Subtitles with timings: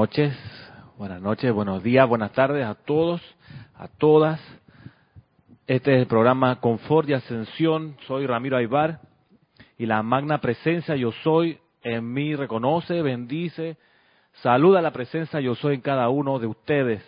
[0.00, 0.32] Noches,
[0.96, 3.20] buenas noches, buenos días, buenas tardes a todos,
[3.74, 4.40] a todas.
[5.66, 7.96] Este es el programa Confort y Ascensión.
[8.06, 9.00] Soy Ramiro Aybar
[9.76, 13.76] y la magna presencia yo soy en mí reconoce, bendice,
[14.34, 17.02] saluda la presencia yo soy en cada uno de ustedes.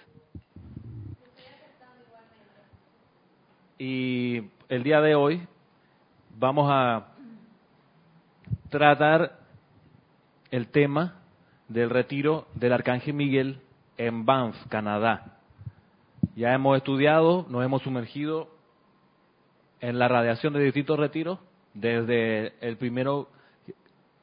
[3.78, 5.46] Y el día de hoy
[6.36, 7.06] vamos a
[8.68, 9.38] tratar
[10.50, 11.19] el tema
[11.70, 13.60] del retiro del Arcángel Miguel
[13.96, 15.38] en Banff, Canadá.
[16.34, 18.48] Ya hemos estudiado, nos hemos sumergido
[19.80, 21.38] en la radiación de distintos retiros,
[21.72, 23.28] desde el primero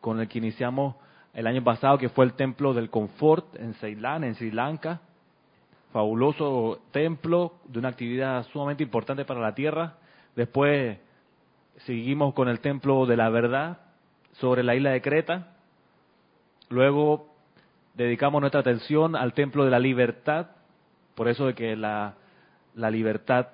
[0.01, 0.95] con el que iniciamos
[1.33, 4.99] el año pasado, que fue el Templo del Confort en Ceilán, en Sri Lanka.
[5.93, 9.95] Fabuloso templo de una actividad sumamente importante para la Tierra.
[10.35, 10.99] Después
[11.85, 13.79] seguimos con el Templo de la Verdad
[14.33, 15.53] sobre la isla de Creta.
[16.69, 17.36] Luego
[17.97, 20.47] dedicamos nuestra atención al templo de la libertad,
[21.15, 22.13] por eso de que la,
[22.75, 23.47] la libertad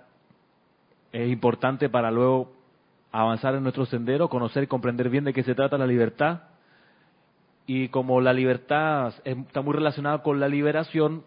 [1.13, 2.51] es importante para luego
[3.11, 6.41] avanzar en nuestro sendero, conocer y comprender bien de qué se trata la libertad.
[7.65, 11.23] Y como la libertad está muy relacionada con la liberación,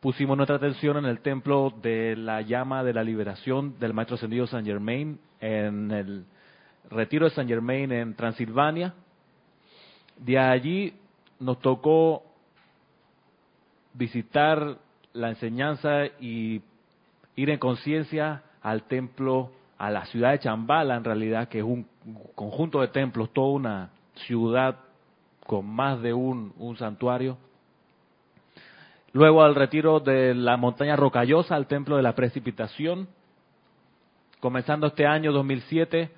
[0.00, 4.48] pusimos nuestra atención en el templo de la llama de la liberación del Maestro Ascendido
[4.48, 6.24] San Germain, en el
[6.90, 8.94] retiro de San Germain en Transilvania.
[10.16, 10.94] De allí
[11.38, 12.31] nos tocó
[13.94, 14.78] visitar
[15.12, 16.62] la enseñanza y
[17.36, 21.86] ir en conciencia al templo, a la ciudad de Chambala en realidad, que es un
[22.34, 24.76] conjunto de templos, toda una ciudad
[25.46, 27.36] con más de un, un santuario.
[29.12, 33.08] Luego al retiro de la montaña rocallosa, al templo de la precipitación.
[34.40, 36.10] Comenzando este año 2007,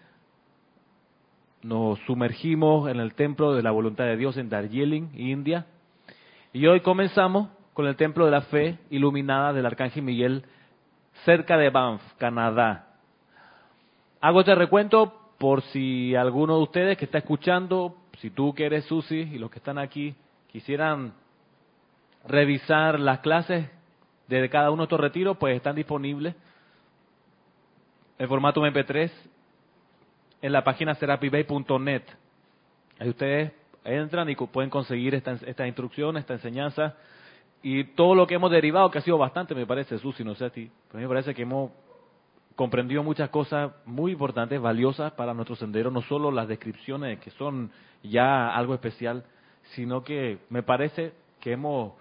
[1.63, 5.67] nos sumergimos en el templo de la voluntad de Dios en Darjeeling, India.
[6.53, 10.45] Y hoy comenzamos con el Templo de la Fe iluminada del Arcángel Miguel
[11.25, 12.87] cerca de Banff, Canadá.
[14.21, 18.85] Hago este recuento por si alguno de ustedes que está escuchando, si tú que eres
[18.87, 20.15] Susi y los que están aquí
[20.51, 21.13] quisieran
[22.27, 23.69] revisar las clases
[24.29, 26.35] de cada uno de estos retiros, pues están disponibles
[28.19, 29.11] en formato MP3
[30.43, 32.03] en la página serapibay.net.
[33.01, 33.53] Ahí ustedes
[33.83, 36.95] entran y pueden conseguir esta, esta instrucción, esta enseñanza
[37.67, 40.45] y todo lo que hemos derivado, que ha sido bastante, me parece, Susi, no sé
[40.45, 41.71] a ti, pero me parece que hemos
[42.57, 47.71] comprendido muchas cosas muy importantes, valiosas para nuestro sendero, no solo las descripciones que son
[48.03, 49.25] ya algo especial,
[49.75, 51.95] sino que me parece que hemos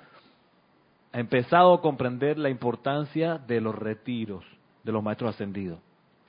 [1.14, 4.44] empezado a comprender la importancia de los retiros
[4.84, 5.80] de los maestros ascendidos,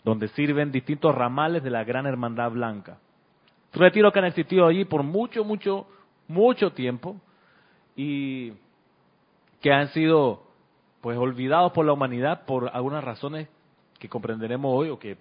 [0.04, 2.98] donde sirven distintos ramales de la gran hermandad blanca.
[3.72, 5.88] Retiros que han existido allí por mucho, mucho,
[6.28, 7.16] mucho tiempo
[7.96, 8.52] y
[9.64, 10.44] que han sido
[11.00, 13.48] pues olvidados por la humanidad por algunas razones
[13.98, 15.16] que comprenderemos hoy o que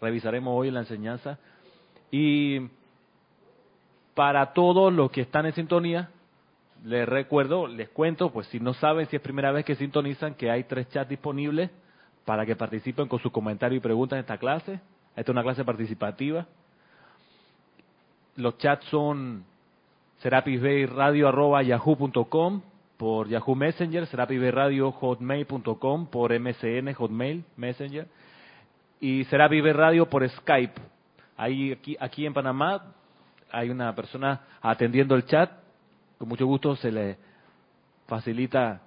[0.00, 1.38] revisaremos hoy en la enseñanza.
[2.10, 2.70] Y
[4.14, 6.08] para todos los que están en sintonía,
[6.86, 10.50] les recuerdo, les cuento, pues si no saben si es primera vez que sintonizan, que
[10.50, 11.68] hay tres chats disponibles
[12.24, 14.80] para que participen con sus comentarios y preguntas en esta clase.
[15.10, 16.46] Esta es una clase participativa.
[18.36, 19.44] Los chats son
[20.20, 22.62] serapisbayradio.yahoo.com
[23.00, 28.06] por Yahoo Messenger, será Radio hotmail.com, por MSN Hotmail Messenger
[29.00, 30.78] y será Radio por Skype.
[31.34, 32.92] Ahí aquí, aquí en Panamá
[33.50, 35.50] hay una persona atendiendo el chat,
[36.18, 37.16] con mucho gusto se le
[38.06, 38.82] facilita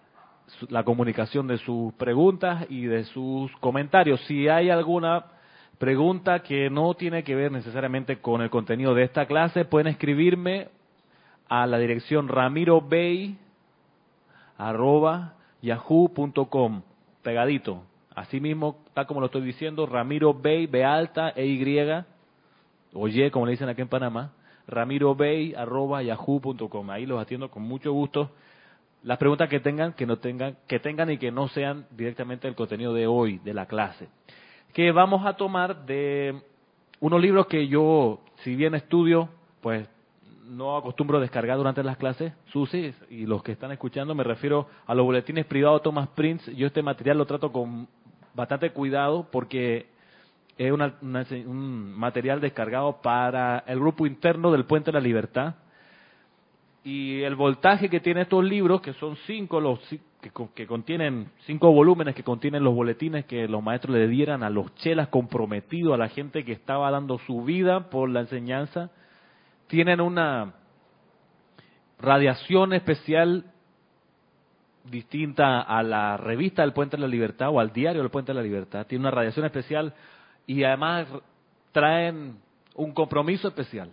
[0.69, 4.21] la comunicación de sus preguntas y de sus comentarios.
[4.27, 5.25] Si hay alguna
[5.79, 10.67] pregunta que no tiene que ver necesariamente con el contenido de esta clase, pueden escribirme
[11.49, 13.39] a la dirección Ramiro Bay
[14.57, 16.81] arroba yahoo.com,
[17.21, 17.83] pegadito.
[18.15, 22.05] Así mismo, tal como lo estoy diciendo, Ramiro Bay, B alta, E Y,
[22.93, 24.33] oye, como le dicen aquí en Panamá,
[24.67, 26.89] Ramiro Bay, arroba yahoo.com.
[26.91, 28.31] Ahí los atiendo con mucho gusto.
[29.03, 32.55] Las preguntas que tengan, que no tengan, que tengan y que no sean directamente el
[32.55, 34.07] contenido de hoy, de la clase.
[34.73, 36.41] Que vamos a tomar de
[36.99, 39.27] unos libros que yo, si bien estudio,
[39.61, 39.89] pues
[40.45, 44.93] no acostumbro descargar durante las clases, Susi, y los que están escuchando, me refiero a
[44.93, 46.53] los boletines privados Thomas Prince.
[46.55, 47.87] Yo este material lo trato con
[48.33, 49.87] bastante cuidado porque
[50.57, 55.55] es un material descargado para el grupo interno del Puente de la Libertad.
[56.83, 59.79] Y el voltaje que tiene estos libros, que son cinco, los
[60.21, 64.49] que, que contienen cinco volúmenes que contienen los boletines que los maestros le dieran a
[64.49, 68.91] los chelas comprometidos, a la gente que estaba dando su vida por la enseñanza,
[69.73, 70.53] tienen una
[71.97, 73.43] radiación especial
[74.83, 78.35] distinta a la revista del Puente de la Libertad o al diario del Puente de
[78.35, 78.85] la Libertad.
[78.85, 79.91] Tiene una radiación especial
[80.45, 81.07] y además
[81.71, 82.37] traen
[82.75, 83.89] un compromiso especial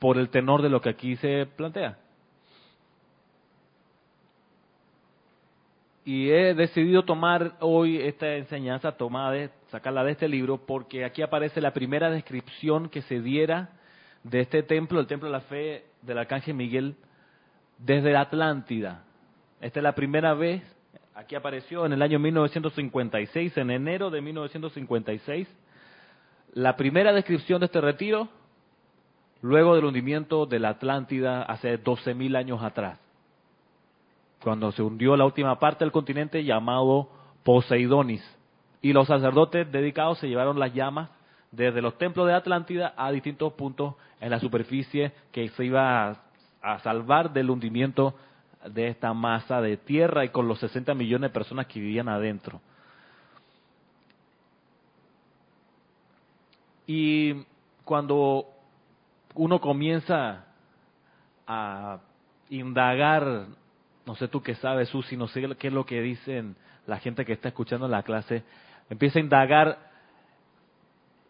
[0.00, 1.96] por el tenor de lo que aquí se plantea.
[6.04, 11.22] Y he decidido tomar hoy esta enseñanza, tomada de, sacarla de este libro, porque aquí
[11.22, 13.70] aparece la primera descripción que se diera
[14.24, 16.96] de este templo, el templo de la fe del Arcángel Miguel,
[17.78, 19.04] desde la Atlántida.
[19.60, 20.62] Esta es la primera vez,
[21.14, 25.48] aquí apareció en el año 1956, en enero de 1956,
[26.52, 28.28] la primera descripción de este retiro,
[29.40, 32.98] luego del hundimiento de la Atlántida hace 12.000 años atrás,
[34.42, 37.08] cuando se hundió la última parte del continente llamado
[37.44, 38.39] Poseidonis.
[38.82, 41.10] Y los sacerdotes dedicados se llevaron las llamas
[41.50, 46.22] desde los templos de Atlántida a distintos puntos en la superficie que se iba
[46.62, 48.14] a, salvar del hundimiento
[48.64, 52.60] de esta masa de tierra y con los 60 millones de personas que vivían adentro.
[56.86, 57.44] Y
[57.84, 58.46] cuando
[59.34, 60.44] uno comienza
[61.46, 61.98] a
[62.50, 63.46] indagar,
[64.04, 66.56] no sé tú qué sabes, Susi, no sé qué es lo que dicen
[66.86, 68.42] la gente que está escuchando la clase,
[68.90, 69.90] empieza a indagar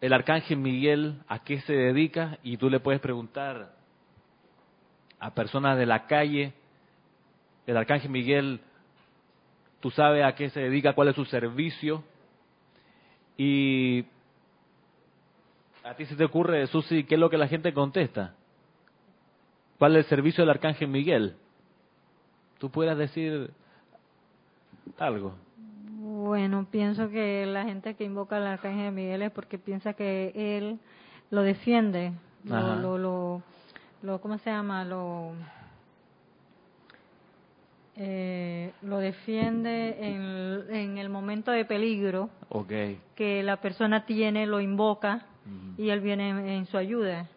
[0.01, 3.75] el arcángel Miguel a qué se dedica y tú le puedes preguntar
[5.19, 6.53] a personas de la calle,
[7.67, 8.59] el arcángel Miguel,
[9.79, 12.03] tú sabes a qué se dedica, cuál es su servicio
[13.37, 14.05] y
[15.83, 18.33] a ti se te ocurre, Susi, qué es lo que la gente contesta.
[19.77, 21.35] ¿Cuál es el servicio del arcángel Miguel?
[22.59, 23.51] Tú puedas decir
[24.97, 25.35] algo.
[26.31, 30.79] Bueno, pienso que la gente que invoca al arcángel Miguel es porque piensa que él
[31.29, 32.13] lo defiende,
[32.45, 33.41] lo, lo,
[34.01, 34.85] lo, ¿cómo se llama?
[34.85, 35.33] Lo,
[37.97, 42.29] eh, lo defiende en, en, el momento de peligro
[43.17, 45.25] que la persona tiene, lo invoca
[45.77, 47.27] y él viene en, su ayuda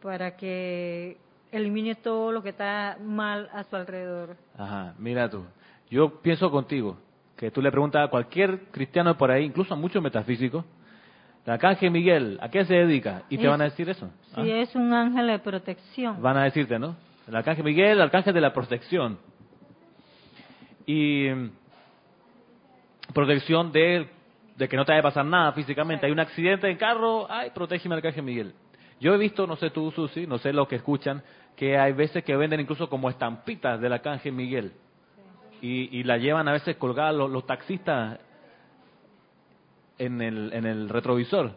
[0.00, 1.18] para que
[1.52, 4.38] elimine todo lo que está mal a su alrededor.
[4.56, 5.44] Ajá, mira tú,
[5.90, 6.96] yo pienso contigo,
[7.44, 10.64] que tú le preguntas a cualquier cristiano por ahí, incluso a muchos metafísicos,
[11.44, 13.24] el arcángel Miguel, ¿a qué se dedica?
[13.28, 14.10] Y te van a decir eso.
[14.34, 14.62] Sí, ¿Ah?
[14.62, 16.22] es un ángel de protección.
[16.22, 16.96] Van a decirte, ¿no?
[17.28, 19.18] El arcángel Miguel, el arcángel de la protección.
[20.86, 21.28] Y
[23.12, 24.08] protección de,
[24.56, 26.06] de que no te vaya a pasar nada físicamente.
[26.06, 28.54] Hay un accidente en carro, ay, protégeme al arcángel Miguel.
[29.00, 31.22] Yo he visto, no sé tú, Susi, no sé lo que escuchan,
[31.56, 34.72] que hay veces que venden incluso como estampitas del arcángel Miguel
[35.60, 38.18] y, la llevan a veces colgada los, taxistas
[39.98, 41.52] en el, en el retrovisor,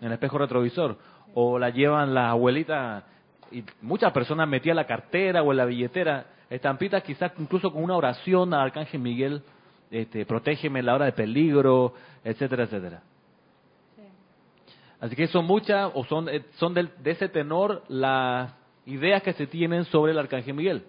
[0.00, 0.98] en el espejo retrovisor,
[1.34, 3.04] o la llevan las abuelitas
[3.50, 7.96] y muchas personas metían la cartera o en la billetera estampitas quizás incluso con una
[7.96, 9.42] oración al arcángel Miguel,
[9.90, 13.02] este, protégeme en la hora de peligro, etcétera, etcétera.
[15.00, 18.52] Así que son muchas, o son, eh, son de ese tenor las
[18.84, 20.84] ideas que se tienen sobre el arcángel Miguel.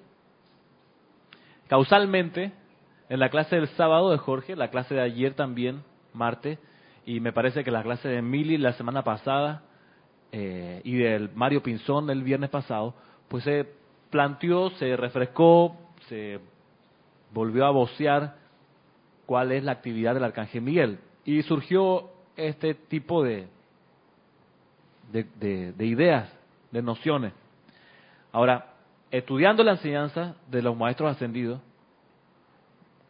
[1.71, 2.51] Causalmente,
[3.07, 6.59] en la clase del sábado de Jorge, la clase de ayer también, martes,
[7.05, 9.63] y me parece que la clase de Mili la semana pasada
[10.33, 12.93] eh, y del Mario Pinzón el viernes pasado,
[13.29, 13.65] pues se
[14.09, 15.77] planteó, se refrescó,
[16.09, 16.41] se
[17.33, 18.35] volvió a vocear
[19.25, 20.99] cuál es la actividad del Arcángel Miguel.
[21.23, 23.47] Y surgió este tipo de,
[25.09, 26.29] de, de ideas,
[26.69, 27.31] de nociones.
[28.33, 28.70] Ahora,
[29.11, 31.59] estudiando la enseñanza de los maestros ascendidos,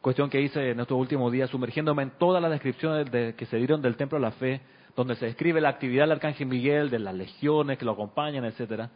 [0.02, 3.82] cuestión que hice en estos últimos días, sumergiéndome en todas las descripciones que se dieron
[3.82, 4.62] del Templo de la Fe,
[4.96, 8.90] donde se describe la actividad del Arcángel Miguel, de las legiones que lo acompañan, etcétera,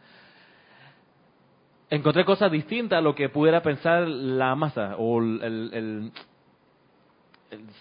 [1.88, 6.12] encontré cosas distintas a lo que pudiera pensar la masa o el,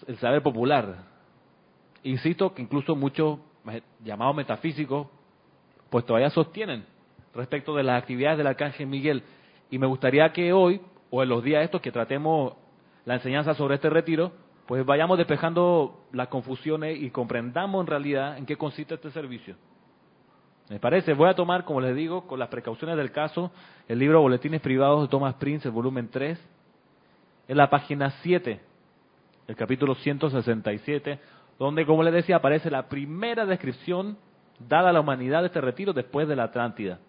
[0.08, 1.16] el saber popular.
[2.04, 3.40] Insisto que incluso muchos
[4.04, 5.08] llamados metafísicos,
[5.90, 6.86] pues todavía sostienen
[7.36, 9.24] respecto de las actividades del Arcángel Miguel.
[9.70, 12.54] Y me gustaría que hoy, o en los días estos, que tratemos
[13.06, 14.32] la enseñanza sobre este retiro,
[14.66, 19.56] pues vayamos despejando las confusiones y comprendamos en realidad en qué consiste este servicio.
[20.70, 21.14] ¿Me parece?
[21.14, 23.52] Voy a tomar, como les digo, con las precauciones del caso,
[23.88, 26.40] el libro Boletines Privados de Thomas Prince, el volumen 3,
[27.48, 28.60] en la página 7,
[29.48, 31.20] el capítulo 167,
[31.60, 34.18] donde, como les decía, aparece la primera descripción
[34.58, 37.00] dada a la humanidad de este retiro después de la Atlántida.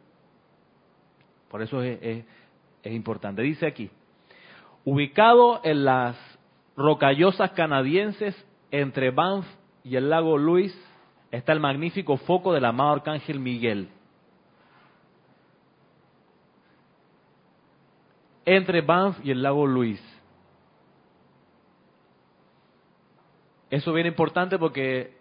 [1.56, 2.22] Por eso es,
[2.84, 3.40] importante.
[3.40, 3.90] Dice aquí,
[4.84, 6.14] ubicado en las
[6.76, 8.36] rocallosas canadienses
[8.70, 9.46] entre Banff
[9.82, 10.78] y el lago Luis,
[11.30, 13.88] está el magnífico foco del amado Arcángel Miguel.
[18.44, 19.98] Entre Banff y el lago Luis.
[23.70, 25.16] Eso es bien importante porque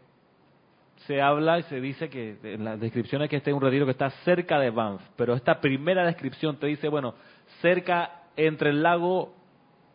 [1.07, 3.91] se habla y se dice que en las descripciones que este es un retiro que
[3.91, 7.13] está cerca de Banff, pero esta primera descripción te dice, bueno,
[7.61, 9.33] cerca entre el lago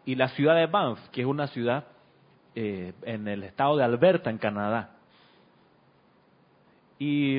[0.05, 1.85] y la ciudad de Banff, que es una ciudad
[2.55, 4.97] eh, en el estado de Alberta, en Canadá.
[6.99, 7.38] Y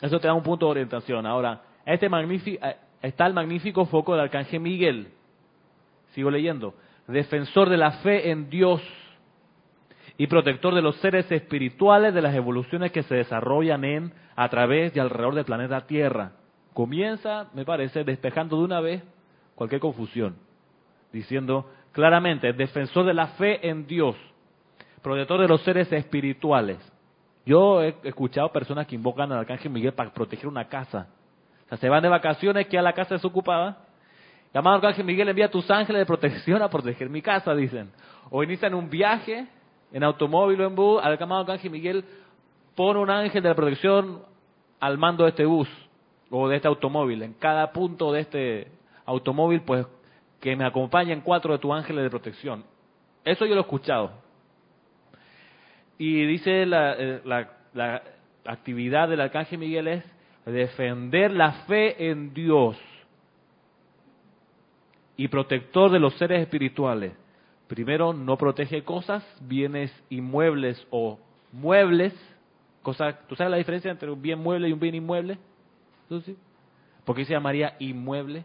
[0.00, 1.24] eso te da un punto de orientación.
[1.26, 5.08] Ahora, este magnífico, eh, está el magnífico foco del arcángel Miguel.
[6.14, 6.74] Sigo leyendo.
[7.06, 8.82] Defensor de la fe en Dios
[10.20, 14.94] y protector de los seres espirituales de las evoluciones que se desarrollan en, a través
[14.94, 16.32] y alrededor del planeta Tierra.
[16.74, 19.02] Comienza, me parece, despejando de una vez
[19.54, 20.36] cualquier confusión,
[21.10, 24.14] diciendo claramente, defensor de la fe en Dios,
[25.00, 26.76] protector de los seres espirituales.
[27.46, 31.08] Yo he escuchado personas que invocan al Arcángel Miguel para proteger una casa.
[31.64, 33.86] O sea, se van de vacaciones, que a la casa es ocupada.
[34.52, 37.90] Llamado Arcángel Miguel, envía a tus ángeles de protección a proteger mi casa, dicen.
[38.28, 39.48] O inician un viaje
[39.92, 42.04] en automóvil o en bus, al llamado Arcángel Miguel
[42.74, 44.22] pone un ángel de la protección
[44.78, 45.68] al mando de este bus
[46.30, 47.22] o de este automóvil.
[47.22, 48.68] En cada punto de este
[49.04, 49.86] automóvil, pues
[50.40, 52.64] que me acompañen cuatro de tus ángeles de protección.
[53.24, 54.12] Eso yo lo he escuchado.
[55.98, 58.02] Y dice la, eh, la, la
[58.46, 60.04] actividad del arcángel Miguel es
[60.46, 62.76] defender la fe en Dios
[65.16, 67.12] y protector de los seres espirituales.
[67.70, 71.20] Primero, no protege cosas, bienes inmuebles o
[71.52, 72.12] muebles.
[72.82, 75.38] Cosa, ¿Tú sabes la diferencia entre un bien mueble y un bien inmueble?
[76.08, 76.36] ¿Tú sí?
[77.04, 78.44] ¿Por qué se llamaría inmueble?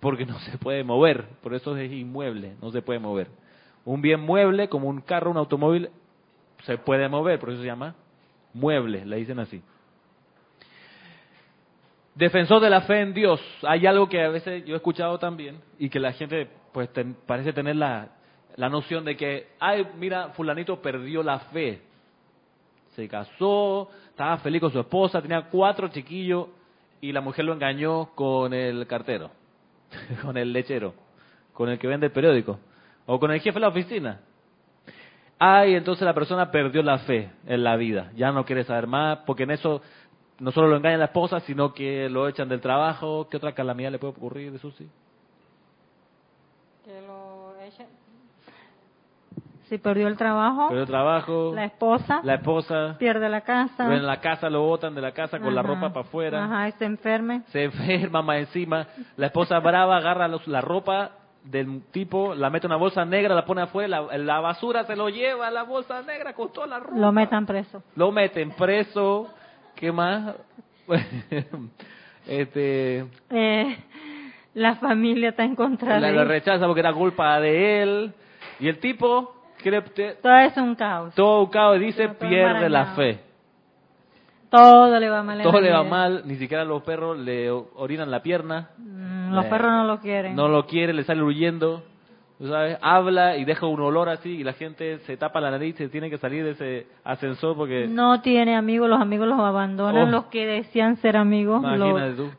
[0.00, 3.28] Porque no se puede mover, por eso es inmueble, no se puede mover.
[3.84, 5.90] Un bien mueble, como un carro, un automóvil,
[6.62, 7.94] se puede mover, por eso se llama
[8.54, 9.62] mueble, le dicen así.
[12.14, 13.40] Defensor de la fe en Dios.
[13.62, 16.90] Hay algo que a veces yo he escuchado también y que la gente pues
[17.26, 18.08] parece tener la,
[18.56, 21.80] la noción de que, ay, mira, fulanito perdió la fe.
[22.94, 26.48] Se casó, estaba feliz con su esposa, tenía cuatro chiquillos
[27.00, 29.30] y la mujer lo engañó con el cartero,
[30.22, 30.94] con el lechero,
[31.54, 32.58] con el que vende el periódico
[33.06, 34.20] o con el jefe de la oficina.
[35.38, 39.18] Ay, entonces la persona perdió la fe en la vida, ya no quiere saber más,
[39.26, 39.82] porque en eso
[40.42, 43.28] no solo lo engaña la esposa, sino que lo echan del trabajo.
[43.30, 44.90] ¿Qué otra calamidad le puede ocurrir de Susi?
[46.84, 47.86] Que lo echen.
[49.68, 50.66] Si perdió el trabajo.
[50.66, 51.52] Perdió el trabajo.
[51.54, 52.20] La esposa.
[52.24, 52.96] La esposa.
[52.98, 53.94] Pierde la casa.
[53.94, 56.44] En la casa lo botan de la casa con la ropa para afuera.
[56.44, 57.42] Ajá, se enferme.
[57.52, 58.88] Se enferma más encima.
[59.16, 61.12] La esposa brava agarra la ropa
[61.44, 64.94] del tipo, la mete en una bolsa negra, la pone afuera, la, la, basura se
[64.94, 66.96] lo lleva a la bolsa negra con toda la ropa.
[66.96, 67.82] Lo metan preso.
[67.94, 69.28] Lo meten preso.
[69.74, 70.34] ¿Qué más?
[72.26, 73.76] este, eh,
[74.54, 76.16] la familia está en contra de él.
[76.16, 78.12] La rechaza porque era culpa de él.
[78.60, 79.34] Y el tipo...
[80.22, 81.14] todo es un caos.
[81.14, 81.80] Todo un caos.
[81.80, 83.20] Dice, pierde la fe.
[84.50, 85.42] Todo le va mal.
[85.42, 86.22] Todo le va mal.
[86.26, 88.70] Ni siquiera los perros le orinan la pierna.
[88.76, 90.36] Mm, los perros no lo quieren.
[90.36, 91.82] No lo quieren, le sale huyendo
[92.48, 95.88] sabes, habla y deja un olor así y la gente se tapa la nariz y
[95.88, 97.86] tiene que salir de ese ascensor porque...
[97.86, 100.10] No tiene amigos, los amigos los abandonan, oh.
[100.10, 101.62] los que decían ser amigos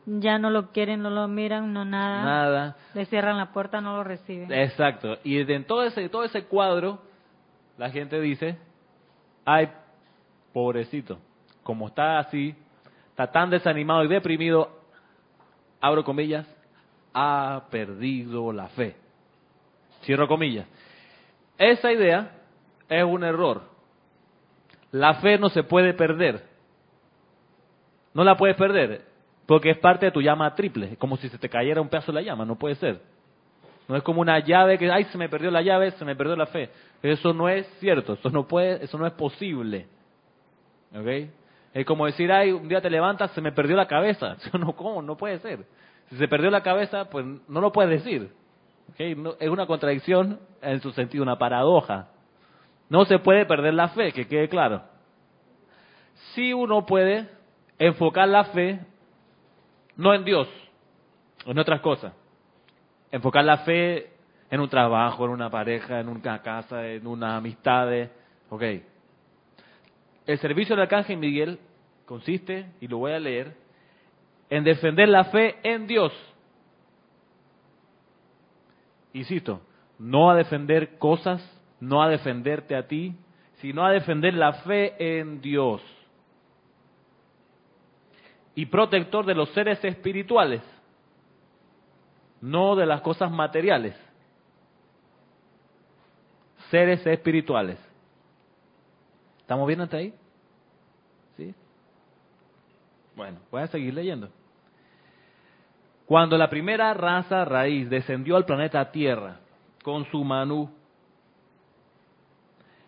[0.06, 2.22] ya no lo quieren, no lo miran, no nada.
[2.22, 2.76] Nada.
[2.92, 4.52] Le cierran la puerta, no lo reciben.
[4.52, 5.16] Exacto.
[5.24, 6.98] Y en todo ese, todo ese cuadro,
[7.78, 8.58] la gente dice,
[9.44, 9.68] ay,
[10.52, 11.18] pobrecito,
[11.62, 12.54] como está así,
[13.08, 14.70] está tan desanimado y deprimido,
[15.80, 16.46] abro comillas,
[17.14, 18.96] ha perdido la fe.
[20.04, 20.66] Cierro comillas.
[21.58, 22.32] Esa idea
[22.88, 23.62] es un error.
[24.92, 26.44] La fe no se puede perder.
[28.12, 29.02] No la puedes perder
[29.46, 30.92] porque es parte de tu llama triple.
[30.92, 32.44] Es como si se te cayera un pedazo de la llama.
[32.44, 33.00] No puede ser.
[33.88, 36.36] No es como una llave que, ay, se me perdió la llave, se me perdió
[36.36, 36.70] la fe.
[37.02, 38.14] Eso no es cierto.
[38.14, 39.86] Eso no puede, eso no es posible.
[40.94, 41.30] ¿Ok?
[41.74, 44.36] Es como decir, ay, un día te levantas, se me perdió la cabeza.
[44.58, 45.02] No, ¿cómo?
[45.02, 45.66] No puede ser.
[46.08, 48.30] Si se perdió la cabeza, pues no lo puedes decir
[48.98, 52.08] es una contradicción en su sentido, una paradoja.
[52.88, 54.82] No se puede perder la fe, que quede claro.
[56.34, 57.28] Si uno puede
[57.78, 58.80] enfocar la fe
[59.96, 60.48] no en Dios,
[61.46, 62.12] en otras cosas.
[63.10, 64.10] Enfocar la fe
[64.50, 67.88] en un trabajo, en una pareja, en una casa, en una amistad.
[68.50, 68.62] Ok.
[70.26, 71.58] El servicio del arcángel Miguel
[72.06, 73.56] consiste, y lo voy a leer,
[74.50, 76.12] en defender la fe en Dios
[79.14, 79.62] insisto,
[79.98, 81.42] no a defender cosas,
[81.80, 83.16] no a defenderte a ti,
[83.54, 85.80] sino a defender la fe en Dios.
[88.54, 90.62] Y protector de los seres espirituales
[92.44, 93.96] no de las cosas materiales.
[96.70, 97.78] Seres espirituales.
[99.38, 100.12] ¿Estamos bien hasta ahí?
[101.38, 101.54] ¿Sí?
[103.16, 104.28] Bueno, voy a seguir leyendo.
[106.06, 109.40] Cuando la primera raza raíz descendió al planeta Tierra
[109.82, 110.70] con su Manú,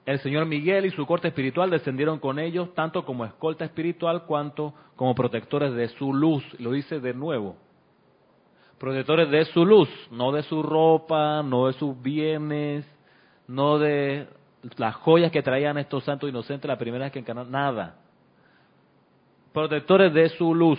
[0.06, 4.72] el señor Miguel y su corte espiritual descendieron con ellos tanto como escolta espiritual cuanto
[4.94, 6.44] como protectores de su luz.
[6.60, 7.56] Lo dice de nuevo.
[8.78, 12.86] Protectores de su luz, no de su ropa, no de sus bienes,
[13.48, 14.28] no de
[14.76, 17.96] las joyas que traían estos santos inocentes la primera vez que encarnaron, nada.
[19.52, 20.78] Protectores de su luz.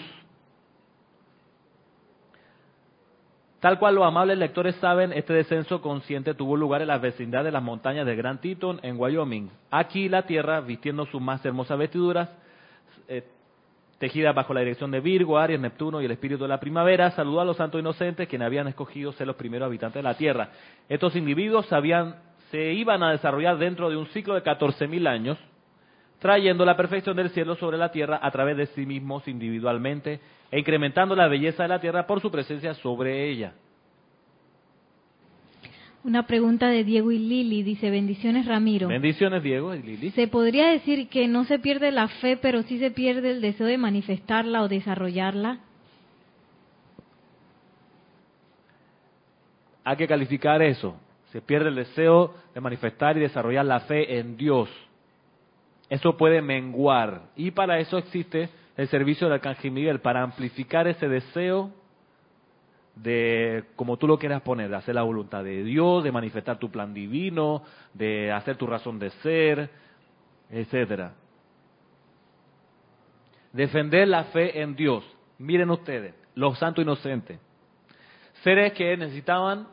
[3.59, 7.51] Tal cual los amables lectores saben, este descenso consciente tuvo lugar en las vecindades de
[7.51, 9.49] las montañas de Grand Teton, en Wyoming.
[9.71, 12.29] Aquí la tierra, vistiendo sus más hermosas vestiduras,
[13.07, 13.23] eh,
[13.97, 17.41] tejidas bajo la dirección de Virgo, Aries, Neptuno y el espíritu de la primavera, saludó
[17.41, 20.49] a los santos inocentes quienes habían escogido ser los primeros habitantes de la tierra.
[20.87, 21.67] Estos individuos
[22.51, 25.39] se iban a desarrollar dentro de un ciclo de 14.000 años,
[26.19, 30.19] trayendo la perfección del cielo sobre la tierra a través de sí mismos individualmente
[30.51, 33.53] e incrementando la belleza de la tierra por su presencia sobre ella.
[36.03, 38.88] Una pregunta de Diego y Lili, dice, bendiciones Ramiro.
[38.88, 40.12] Bendiciones Diego y Lili.
[40.12, 43.67] ¿Se podría decir que no se pierde la fe, pero sí se pierde el deseo
[43.67, 45.59] de manifestarla o desarrollarla?
[49.84, 50.95] Hay que calificar eso.
[51.32, 54.69] Se pierde el deseo de manifestar y desarrollar la fe en Dios.
[55.89, 57.30] Eso puede menguar.
[57.36, 61.71] Y para eso existe el servicio del Arcángel Miguel, para amplificar ese deseo
[62.95, 66.69] de, como tú lo quieras poner, de hacer la voluntad de Dios, de manifestar tu
[66.69, 69.69] plan divino, de hacer tu razón de ser,
[70.50, 71.13] etcétera.
[73.52, 75.04] Defender la fe en Dios.
[75.39, 77.39] Miren ustedes, los santos inocentes,
[78.43, 79.67] seres que necesitaban,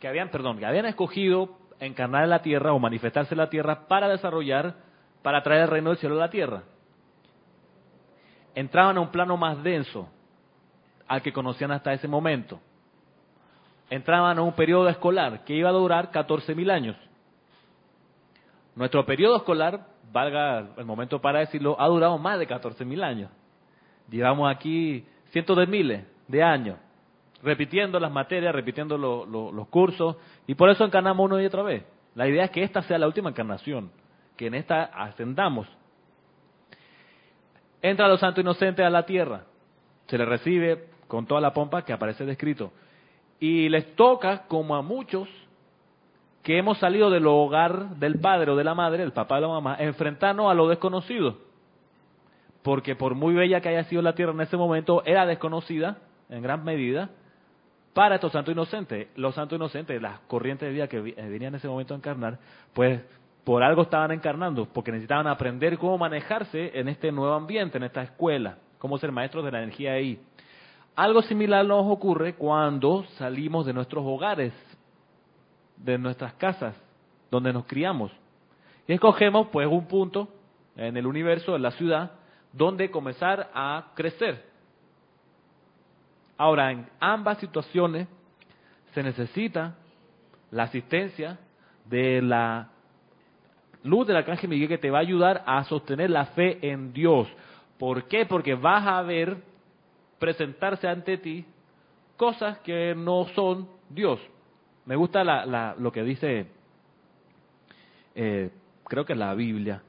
[0.00, 3.86] que habían, perdón, que habían escogido encarnar en la tierra o manifestarse en la tierra
[3.88, 4.74] para desarrollar,
[5.24, 6.62] para traer el reino del cielo a la tierra
[8.54, 10.08] entraban a un plano más denso
[11.06, 12.60] al que conocían hasta ese momento.
[13.90, 16.96] Entraban a un periodo escolar que iba a durar 14.000 años.
[18.76, 23.30] Nuestro periodo escolar, valga el momento para decirlo, ha durado más de 14.000 años.
[24.08, 26.78] Llevamos aquí cientos de miles de años
[27.42, 31.84] repitiendo las materias, repitiendo los cursos, y por eso encarnamos uno y otra vez.
[32.14, 33.90] La idea es que esta sea la última encarnación,
[34.36, 35.68] que en esta ascendamos
[37.82, 39.42] entra los santos inocentes a la tierra,
[40.06, 42.72] se les recibe con toda la pompa que aparece descrito,
[43.38, 45.28] y les toca, como a muchos
[46.42, 49.48] que hemos salido del hogar del padre o de la madre, el papá o la
[49.48, 51.38] mamá, enfrentarnos a lo desconocido.
[52.62, 55.98] Porque por muy bella que haya sido la tierra en ese momento, era desconocida
[56.30, 57.10] en gran medida
[57.92, 59.08] para estos santos inocentes.
[59.16, 62.38] Los santos inocentes, las corrientes de vida que eh, venían en ese momento a encarnar,
[62.72, 63.00] pues
[63.44, 68.02] por algo estaban encarnando, porque necesitaban aprender cómo manejarse en este nuevo ambiente, en esta
[68.02, 70.18] escuela, cómo ser maestros de la energía ahí.
[70.96, 74.52] Algo similar nos ocurre cuando salimos de nuestros hogares,
[75.76, 76.74] de nuestras casas,
[77.30, 78.10] donde nos criamos.
[78.86, 80.28] Y escogemos pues un punto
[80.76, 82.12] en el universo, en la ciudad,
[82.52, 84.44] donde comenzar a crecer.
[86.38, 88.08] Ahora, en ambas situaciones
[88.94, 89.74] se necesita
[90.50, 91.38] la asistencia
[91.84, 92.70] de la
[93.84, 97.28] luz del arcángel Miguel que te va a ayudar a sostener la fe en Dios.
[97.78, 98.26] ¿Por qué?
[98.26, 99.36] Porque vas a ver
[100.18, 101.44] presentarse ante ti
[102.16, 104.18] cosas que no son Dios.
[104.86, 105.22] Me gusta
[105.76, 106.46] lo que dice,
[108.14, 108.50] eh,
[108.84, 109.82] creo que es la Biblia,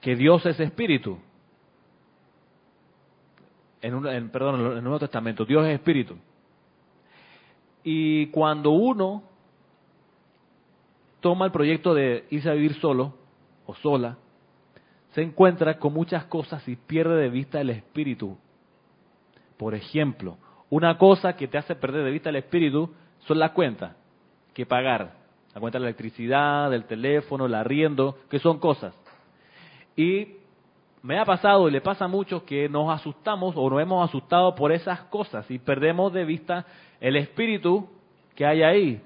[0.00, 1.18] que Dios es espíritu.
[3.80, 6.16] En, en, perdón, en el Nuevo Testamento, Dios es espíritu.
[7.84, 9.31] Y cuando uno
[11.22, 13.14] toma el proyecto de irse a vivir solo
[13.64, 14.18] o sola,
[15.12, 18.36] se encuentra con muchas cosas y pierde de vista el espíritu.
[19.56, 20.36] Por ejemplo,
[20.68, 23.96] una cosa que te hace perder de vista el espíritu son las cuentas
[24.52, 25.14] que pagar.
[25.54, 28.94] La cuenta de la electricidad, del teléfono, el arriendo, que son cosas.
[29.94, 30.36] Y
[31.02, 34.54] me ha pasado y le pasa a muchos que nos asustamos o nos hemos asustado
[34.54, 36.66] por esas cosas y perdemos de vista
[37.00, 37.88] el espíritu
[38.34, 39.02] que hay ahí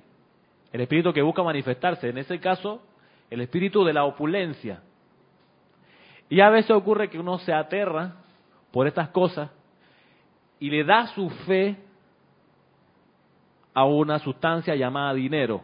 [0.72, 2.82] el espíritu que busca manifestarse, en ese caso,
[3.30, 4.82] el espíritu de la opulencia.
[6.28, 8.16] Y a veces ocurre que uno se aterra
[8.72, 9.50] por estas cosas
[10.58, 11.76] y le da su fe
[13.74, 15.62] a una sustancia llamada dinero.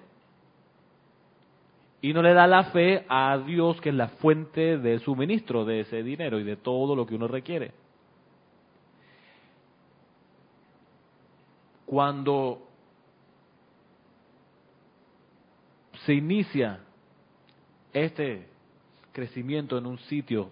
[2.01, 5.81] Y no le da la fe a Dios, que es la fuente del suministro de
[5.81, 7.73] ese dinero y de todo lo que uno requiere.
[11.93, 12.69] cuando
[16.05, 16.81] se inicia
[17.93, 18.47] este
[19.13, 20.51] crecimiento en un sitio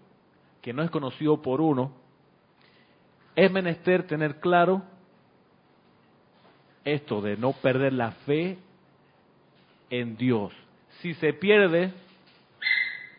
[0.61, 1.93] que no es conocido por uno,
[3.35, 4.83] es menester tener claro
[6.85, 8.59] esto de no perder la fe
[9.89, 10.53] en Dios.
[11.01, 11.93] Si se pierde,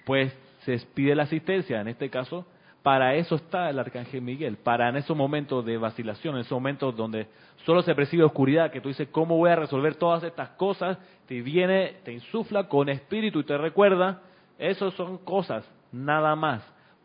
[0.06, 0.34] pues
[0.66, 1.82] se pide la asistencia.
[1.82, 2.46] En este caso,
[2.84, 6.96] para eso está el arcángel Miguel, para en esos momentos de vacilación, en esos momentos
[6.96, 7.28] donde
[7.66, 10.98] solo se percibe oscuridad, que tú dices, ¿cómo voy a resolver todas estas cosas?
[11.28, 14.22] Te viene, te insufla con espíritu y te recuerda,
[14.58, 16.64] esas son cosas, nada más,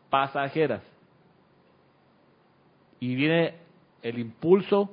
[0.09, 0.81] pasajeras.
[2.99, 3.55] Y viene
[4.01, 4.89] el impulso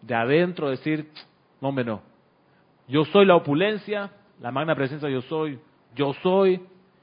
[0.00, 1.10] de adentro decir,
[1.60, 2.02] no, hombre, no.
[2.88, 5.58] Yo soy la opulencia, la magna presencia yo soy,
[5.94, 6.60] yo soy.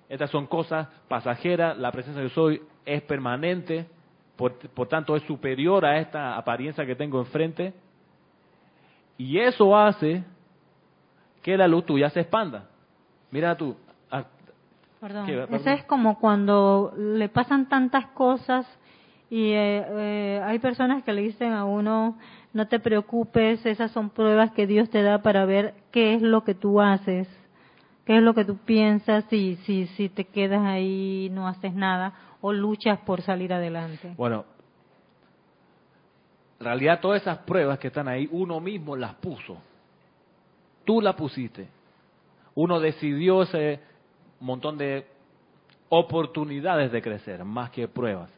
[0.09, 3.87] Estas son cosas pasajeras, la presencia yo soy es permanente,
[4.35, 7.73] por, por tanto es superior a esta apariencia que tengo enfrente.
[9.17, 10.23] Y eso hace
[11.41, 12.69] que la luz tuya se expanda.
[13.31, 13.75] Mira tú.
[14.09, 14.25] Ah,
[14.99, 18.65] Perdón, es como cuando le pasan tantas cosas
[19.29, 22.17] y eh, eh, hay personas que le dicen a uno,
[22.53, 26.43] no te preocupes, esas son pruebas que Dios te da para ver qué es lo
[26.43, 27.27] que tú haces,
[28.05, 32.13] qué es lo que tú piensas y si, si te quedas ahí no haces nada
[32.41, 34.13] o luchas por salir adelante.
[34.17, 34.45] Bueno,
[36.59, 39.57] en realidad todas esas pruebas que están ahí, uno mismo las puso.
[40.85, 41.67] Tú las pusiste.
[42.55, 43.79] Uno decidió ese
[44.39, 45.07] montón de
[45.89, 48.31] oportunidades de crecer, más que pruebas.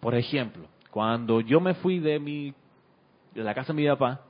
[0.00, 2.54] Por ejemplo, cuando yo me fui de mi
[3.34, 4.22] de la casa de mi papá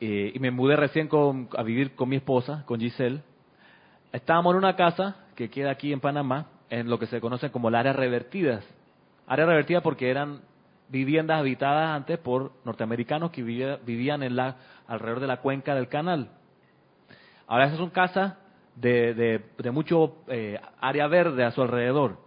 [0.00, 1.08] eh, y me mudé recién
[1.56, 3.22] a vivir con mi esposa, con Giselle,
[4.12, 7.70] estábamos en una casa que queda aquí en Panamá, en lo que se conoce como
[7.70, 8.64] las áreas revertidas.
[9.26, 10.40] Áreas revertidas porque eran
[10.88, 16.30] viviendas habitadas antes por norteamericanos que vivían en la, alrededor de la cuenca del canal.
[17.46, 18.34] Ahora esas son casas
[18.74, 22.18] de, de, mucho eh, área verde a su alrededor.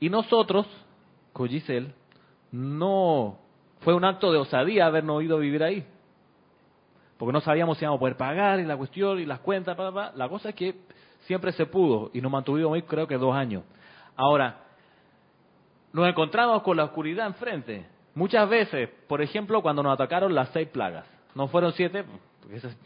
[0.00, 0.66] Y nosotros,
[1.32, 1.48] con
[2.52, 3.38] no
[3.80, 5.86] fue un acto de osadía habernos ido a vivir ahí.
[7.24, 9.74] Porque no sabíamos si íbamos a poder pagar y la cuestión y las cuentas.
[10.14, 10.74] La cosa es que
[11.20, 13.62] siempre se pudo y nos mantuvimos ahí creo que dos años.
[14.14, 14.58] Ahora,
[15.90, 17.86] nos encontramos con la oscuridad enfrente.
[18.14, 21.06] Muchas veces, por ejemplo, cuando nos atacaron las seis plagas.
[21.34, 22.04] No fueron siete,
[22.42, 22.76] porque es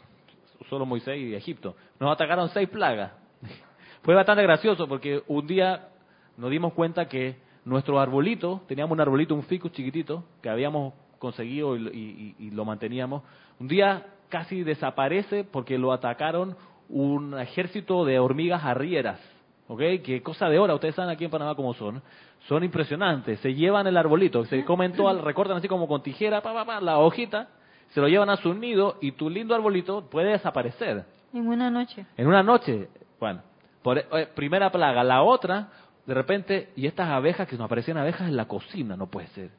[0.69, 1.75] solo Moisés y Egipto.
[1.99, 3.11] Nos atacaron seis plagas.
[4.03, 5.89] Fue bastante gracioso porque un día
[6.37, 11.75] nos dimos cuenta que nuestro arbolito, teníamos un arbolito, un ficus chiquitito, que habíamos conseguido
[11.75, 13.23] y, lo manteníamos,
[13.59, 16.55] un día casi desaparece porque lo atacaron
[16.87, 19.19] un ejército de hormigas arrieras.
[19.67, 19.79] ¿Ok?
[20.03, 22.01] Que cosa de hora, ustedes saben aquí en Panamá cómo son.
[22.47, 23.39] Son impresionantes.
[23.41, 26.97] Se llevan el arbolito, se comen todo, recortan así como con tijera, pa, pa, la
[26.97, 27.49] hojita,
[27.89, 31.05] se lo llevan a su nido y tu lindo arbolito puede desaparecer.
[31.33, 32.05] En una noche.
[32.17, 32.87] En una noche.
[33.19, 33.41] Bueno,
[33.83, 35.03] por, eh, primera plaga.
[35.03, 35.69] La otra,
[36.05, 39.51] de repente, y estas abejas que nos aparecían abejas en la cocina, no puede ser.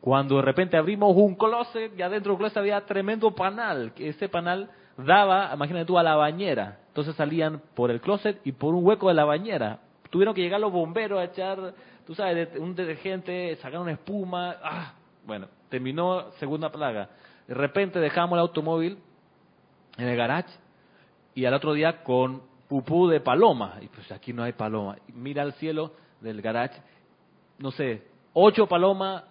[0.00, 4.28] Cuando de repente abrimos un closet y adentro del closet había tremendo panal, que ese
[4.28, 6.78] panal daba, imagínate tú, a la bañera.
[6.88, 9.80] Entonces salían por el closet y por un hueco de la bañera.
[10.10, 11.74] Tuvieron que llegar los bomberos a echar,
[12.06, 14.56] tú sabes, un detergente, sacar una espuma.
[14.62, 14.94] Ah,
[15.26, 17.10] bueno, terminó segunda plaga.
[17.46, 18.98] De repente dejamos el automóvil
[19.96, 20.50] en el garage
[21.34, 23.76] y al otro día con pupú de paloma.
[23.80, 24.96] Y pues aquí no hay paloma.
[25.12, 26.80] Mira al cielo del garage,
[27.58, 29.24] no sé, ocho palomas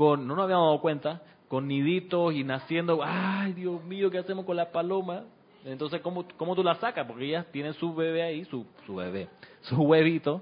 [0.00, 3.00] con, no nos habíamos dado cuenta, con niditos y naciendo.
[3.04, 5.24] Ay, Dios mío, ¿qué hacemos con la paloma?
[5.62, 7.06] Entonces, ¿cómo, cómo tú la sacas?
[7.06, 9.28] Porque ellas tienen su bebé ahí, su, su bebé,
[9.60, 10.40] su huevito,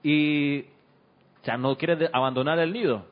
[0.00, 0.66] y
[1.42, 3.04] ya no quiere abandonar el nido.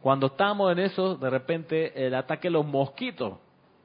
[0.00, 3.34] Cuando estábamos en eso, de repente el ataque de los mosquitos.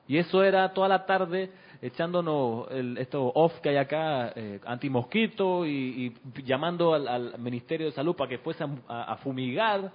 [0.07, 5.65] Y eso era toda la tarde echándonos el, esto off que hay acá, eh, antimosquito
[5.65, 9.91] y, llamando al, Ministerio de Salud para que fuese a, fumigar.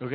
[0.00, 0.12] ¿Ok?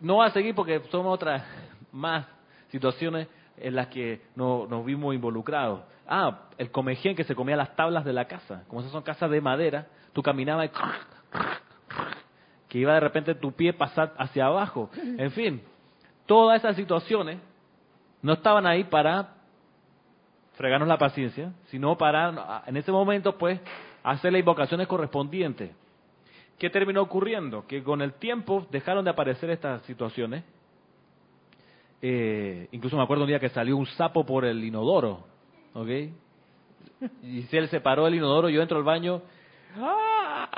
[0.00, 1.44] No va a seguir porque son otras
[1.92, 2.26] más
[2.68, 5.82] situaciones en las que no, nos vimos involucrados.
[6.08, 8.64] Ah, el comején que se comía las tablas de la casa.
[8.66, 10.70] Como esas son casas de madera, tú caminabas y
[12.68, 14.90] que iba de repente tu pie pasar hacia abajo.
[14.94, 15.60] En fin,
[16.24, 17.38] todas esas situaciones
[18.22, 19.34] no estaban ahí para
[20.54, 23.60] fregarnos la paciencia, sino para, en ese momento, pues,
[24.02, 25.70] hacer las invocaciones correspondientes.
[26.58, 27.66] ¿Qué terminó ocurriendo?
[27.66, 30.44] Que con el tiempo dejaron de aparecer estas situaciones.
[32.02, 35.24] Eh, incluso me acuerdo un día que salió un sapo por el inodoro,
[35.72, 35.88] ¿ok?
[37.22, 39.22] Y si él se paró el inodoro, yo entro al baño,
[39.78, 40.48] ¡ah!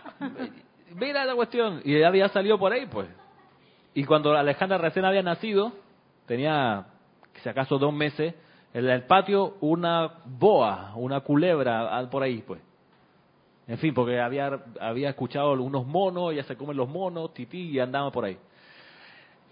[0.96, 1.80] mira la cuestión.
[1.84, 3.08] Y ella había salido por ahí, pues.
[3.94, 5.72] Y cuando Alejandra recién había nacido,
[6.26, 6.86] tenía,
[7.40, 8.34] si acaso, dos meses,
[8.74, 12.60] en el patio una boa, una culebra por ahí, pues.
[13.66, 17.78] En fin, porque había, había escuchado unos monos, ella se comen los monos, tití, y
[17.78, 18.36] andaba por ahí.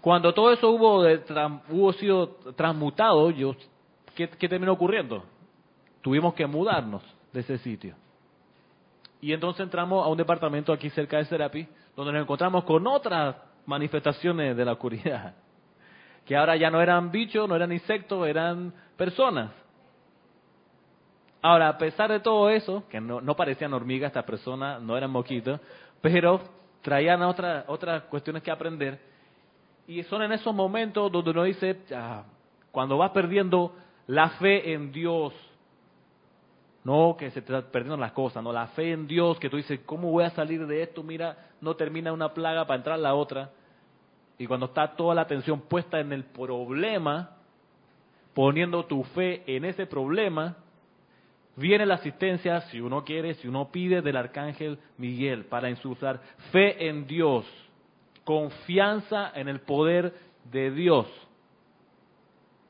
[0.01, 1.21] Cuando todo eso hubo, de,
[1.69, 3.55] hubo sido transmutado, yo,
[4.15, 5.23] ¿qué, ¿qué terminó ocurriendo?
[6.01, 7.95] Tuvimos que mudarnos de ese sitio.
[9.21, 13.35] Y entonces entramos a un departamento aquí cerca de Serapi, donde nos encontramos con otras
[13.65, 15.35] manifestaciones de la oscuridad,
[16.25, 19.51] que ahora ya no eran bichos, no eran insectos, eran personas.
[21.41, 25.09] Ahora, a pesar de todo eso, que no, no parecían hormigas estas personas, no eran
[25.09, 25.59] moquitos,
[25.99, 26.39] pero
[26.81, 28.99] traían otras otras cuestiones que aprender.
[29.87, 32.23] Y son en esos momentos donde uno dice, ah,
[32.71, 33.75] cuando vas perdiendo
[34.07, 35.33] la fe en Dios,
[36.83, 39.79] no que se están perdiendo las cosas, no la fe en Dios, que tú dices,
[39.85, 41.03] ¿cómo voy a salir de esto?
[41.03, 43.49] Mira, no termina una plaga para entrar la otra.
[44.41, 47.37] Y cuando está toda la atención puesta en el problema,
[48.33, 50.57] poniendo tu fe en ese problema,
[51.55, 56.19] viene la asistencia, si uno quiere, si uno pide, del arcángel Miguel para insultar
[56.51, 57.45] fe en Dios,
[58.23, 60.11] confianza en el poder
[60.45, 61.05] de Dios.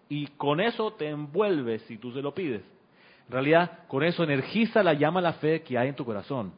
[0.09, 2.63] Y con eso te envuelves si tú se lo pides.
[3.27, 6.51] En realidad, con eso energiza la llama la fe que hay en tu corazón.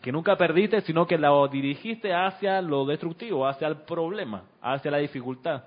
[0.00, 4.98] Que nunca perdiste, sino que la dirigiste hacia lo destructivo, hacia el problema, hacia la
[4.98, 5.64] dificultad.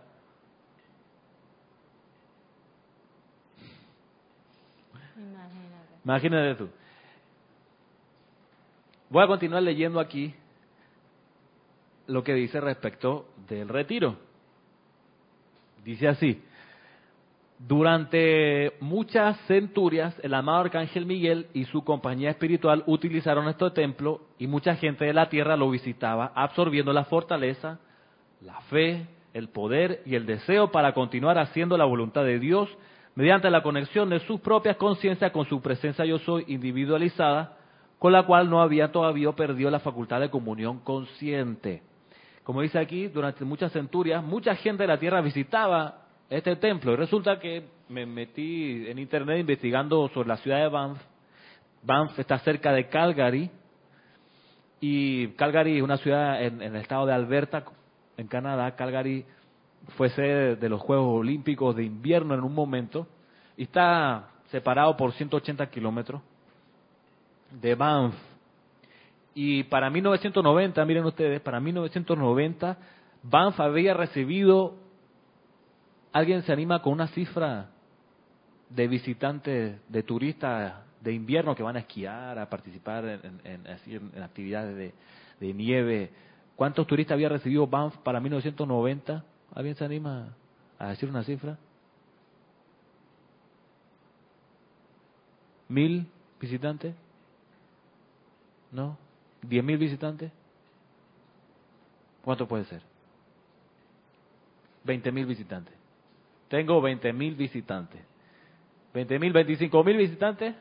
[5.15, 5.95] Imagínate.
[6.03, 6.69] Imagínate tú.
[9.09, 10.33] Voy a continuar leyendo aquí
[12.07, 14.17] lo que dice respecto del retiro.
[15.83, 16.41] Dice así,
[17.65, 24.47] durante muchas centurias, el amado Arcángel Miguel y su compañía espiritual utilizaron este templo y
[24.47, 27.79] mucha gente de la tierra lo visitaba, absorbiendo la fortaleza,
[28.41, 32.67] la fe, el poder y el deseo para continuar haciendo la voluntad de Dios
[33.15, 37.55] mediante la conexión de sus propias conciencias con su presencia yo soy individualizada,
[37.97, 41.81] con la cual no había todavía perdido la facultad de comunión consciente.
[42.43, 46.93] Como dice aquí, durante muchas centurias, mucha gente de la tierra visitaba este templo.
[46.93, 50.99] Y resulta que me metí en internet investigando sobre la ciudad de Banff.
[51.83, 53.49] Banff está cerca de Calgary.
[54.79, 57.63] Y Calgary es una ciudad en, el estado de Alberta,
[58.17, 58.75] en Canadá.
[58.75, 59.25] Calgary
[59.95, 63.07] fue sede de los Juegos Olímpicos de invierno en un momento.
[63.55, 66.21] Y está separado por 180 kilómetros
[67.61, 68.15] de Banff.
[69.35, 72.77] Y para 1990, miren ustedes, para 1990,
[73.23, 74.82] Banff había recibido
[76.13, 77.71] ¿Alguien se anima con una cifra
[78.69, 84.93] de visitantes, de turistas de invierno que van a esquiar, a participar en, actividades
[85.39, 86.11] de, nieve?
[86.55, 89.25] ¿Cuántos turistas había recibido Banff para 1990?
[89.55, 90.35] ¿Alguien se anima
[90.77, 91.57] a decir una cifra?
[95.67, 96.07] ¿Mil
[96.39, 96.93] visitantes?
[98.71, 98.99] ¿No?
[99.41, 100.31] ¿Diez mil visitantes?
[102.23, 102.83] ¿Cuánto puede ser?
[104.83, 105.82] Veinte mil visitantes.
[106.53, 107.99] Tengo 20 mil visitantes.
[108.93, 110.53] 20 mil, 25 mil visitantes.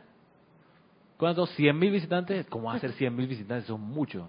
[1.19, 1.51] ¿Cuántos?
[1.51, 2.47] 100 mil visitantes.
[2.47, 3.67] ¿Cómo va a ser 100 mil visitantes?
[3.67, 4.27] Son muchos.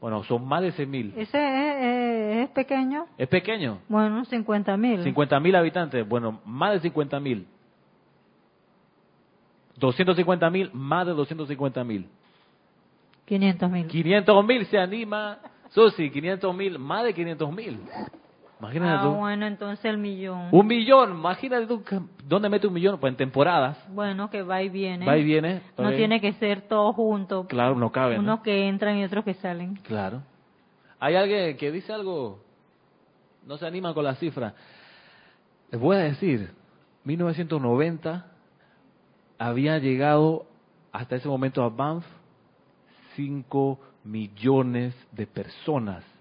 [0.00, 1.12] Bueno, son más de 100 mil.
[1.14, 3.08] ¿Ese es, pequeño?
[3.18, 3.80] ¿Es pequeño?
[3.90, 5.02] Bueno, 50 mil.
[5.02, 6.08] 50 mil habitantes.
[6.08, 7.46] Bueno, más de 50 mil.
[9.76, 12.08] 250 mil, más de 250 mil.
[13.26, 13.86] 500 mil.
[13.86, 15.40] 500 mil se anima.
[15.68, 17.80] Susi, 500 mil, más de 500 mil.
[18.62, 20.48] Imagínate ah, bueno, entonces el millón.
[20.52, 21.82] Un millón, imagínate tú,
[22.24, 22.96] ¿dónde mete un millón?
[23.00, 23.76] Pues en temporadas.
[23.88, 25.04] Bueno, que va y viene.
[25.04, 25.62] Va y viene.
[25.76, 27.48] No tiene que ser todo junto.
[27.48, 28.20] Claro, no cabe.
[28.20, 29.74] Unos que entran y otros que salen.
[29.82, 30.22] Claro.
[31.00, 32.38] ¿Hay alguien que dice algo?
[33.44, 34.54] No se anima con la cifra.
[35.72, 36.52] Les voy a decir,
[37.02, 38.26] 1990
[39.38, 40.46] había llegado
[40.92, 42.06] hasta ese momento a Banff
[43.16, 46.11] 5 millones de personas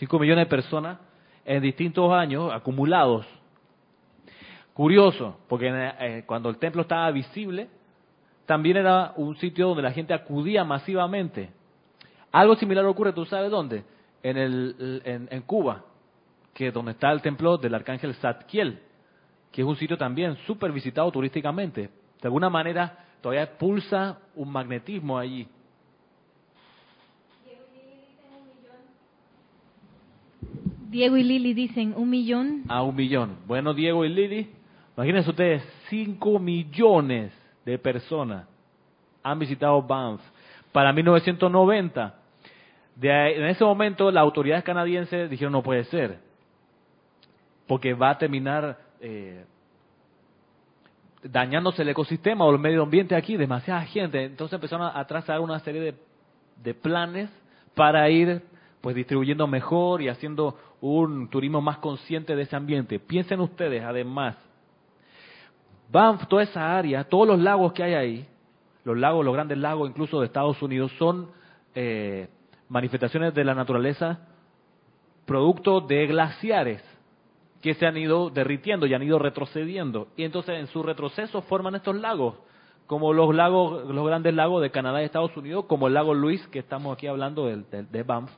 [0.00, 0.98] 5 millones de personas
[1.44, 3.26] en distintos años acumulados.
[4.72, 7.68] Curioso, porque eh, cuando el templo estaba visible,
[8.46, 11.50] también era un sitio donde la gente acudía masivamente.
[12.32, 13.84] Algo similar ocurre, ¿tú sabes dónde?
[14.22, 15.84] En, el, en, Cuba,
[16.54, 18.80] que es donde está el templo del arcángel Zadkiel,
[19.52, 21.82] que es un sitio también súper visitado turísticamente.
[21.82, 25.46] De alguna manera todavía pulsa un magnetismo allí.
[30.90, 32.64] Diego y Lili dicen un millón.
[32.68, 33.36] A un millón.
[33.46, 34.50] Bueno, Diego y Lili,
[34.96, 37.32] imagínense ustedes, cinco millones
[37.64, 38.48] de personas
[39.22, 40.20] han visitado Banff.
[40.72, 42.14] Para 1990,
[43.02, 46.18] en ese momento las autoridades canadienses dijeron no puede ser,
[47.68, 49.44] porque va a terminar eh,
[51.22, 54.24] dañándose el ecosistema o el medio ambiente aquí, demasiada gente.
[54.24, 55.94] Entonces empezaron a, trazar una serie de,
[56.64, 57.30] de planes
[57.76, 58.42] para ir
[58.80, 62.98] pues distribuyendo mejor y haciendo un turismo más consciente de ese ambiente.
[62.98, 64.36] Piensen ustedes, además,
[65.90, 68.26] Banff, toda esa área, todos los lagos que hay ahí,
[68.84, 71.30] los lagos, los grandes lagos incluso de Estados Unidos, son
[71.74, 72.28] eh,
[72.68, 74.20] manifestaciones de la naturaleza
[75.26, 76.82] producto de glaciares
[77.60, 80.08] que se han ido derritiendo y han ido retrocediendo.
[80.16, 82.36] Y entonces en su retroceso forman estos lagos,
[82.86, 86.44] como los lagos, los grandes lagos de Canadá y Estados Unidos, como el lago Luis,
[86.48, 88.30] que estamos aquí hablando de, de Banff.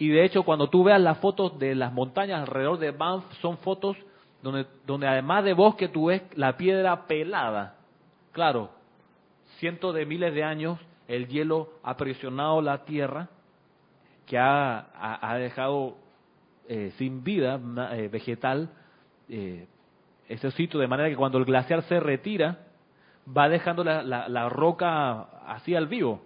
[0.00, 3.58] Y de hecho, cuando tú veas las fotos de las montañas alrededor de Banff, son
[3.58, 3.98] fotos
[4.42, 7.76] donde, donde además de bosque tú ves la piedra pelada.
[8.32, 8.70] Claro,
[9.58, 13.28] cientos de miles de años el hielo ha presionado la tierra,
[14.24, 14.86] que ha,
[15.20, 15.96] ha, dejado
[16.66, 17.60] eh, sin vida
[17.92, 18.70] eh, vegetal
[19.28, 19.66] eh,
[20.28, 22.58] ese sitio, de manera que cuando el glaciar se retira,
[23.36, 26.22] va dejando la, la, roca así al vivo,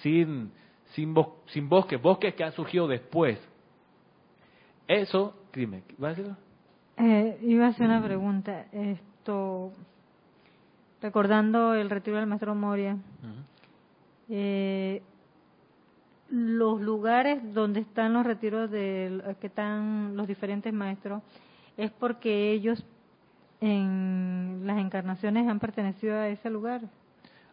[0.00, 0.52] sin,
[0.94, 1.14] sin,
[1.46, 3.38] sin bosques, bosques que han surgido después.
[4.86, 6.36] Eso, dime, ¿va a decirlo?
[6.96, 8.66] Eh, iba a hacer una pregunta.
[8.72, 9.72] Esto,
[11.00, 12.96] recordando el retiro del maestro Moria,
[14.28, 15.02] eh,
[16.30, 21.22] los lugares donde están los retiros de que están los diferentes maestros
[21.76, 22.84] es porque ellos
[23.60, 26.82] en las encarnaciones han pertenecido a ese lugar.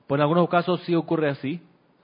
[0.08, 1.62] Pues en algunos casos sí ocurre así.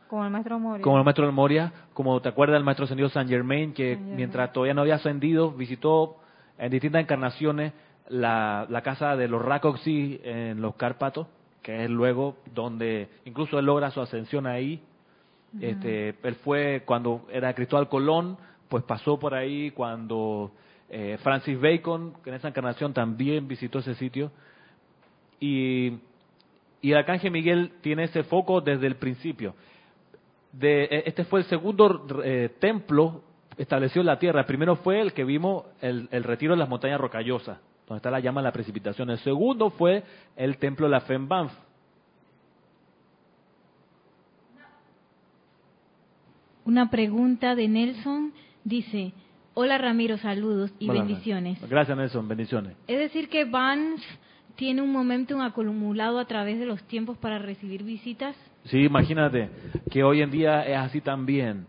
[0.07, 0.83] Como el maestro Moria.
[0.83, 4.73] Como el maestro Moria, como te acuerdas del maestro ascendido San Germain, que mientras todavía
[4.73, 6.17] no había ascendido, visitó
[6.57, 7.73] en distintas encarnaciones
[8.09, 11.27] la, la casa de los Rakoxi en los Cárpatos,
[11.61, 14.81] que es luego donde incluso él logra su ascensión ahí.
[15.59, 18.37] este, él fue cuando era Cristóbal Colón,
[18.69, 20.51] pues pasó por ahí cuando
[20.89, 24.31] eh, Francis Bacon, que en esa encarnación también visitó ese sitio.
[25.39, 25.97] Y,
[26.81, 29.53] y el arcángel Miguel tiene ese foco desde el principio.
[30.51, 33.23] De, e, este fue el segundo eh, templo
[33.57, 34.41] estableció la tierra.
[34.41, 37.57] El primero fue el que vimos el, retiro de las montañas rocallosas,
[37.87, 39.09] donde está la llama de la precipitación.
[39.09, 40.03] El segundo fue
[40.35, 41.51] el templo de la fe en Banff.
[46.65, 48.33] Una pregunta de Nelson
[48.65, 49.13] dice,
[49.53, 51.57] hola Ramiro, saludos y bendiciones.
[51.69, 52.75] Gracias Nelson, bendiciones.
[52.87, 54.01] Es decir que Banff
[54.57, 58.35] tiene un momentum acumulado a través de los tiempos para recibir visitas.
[58.67, 59.49] Sí, imagínate
[59.89, 61.67] que hoy en día es así también.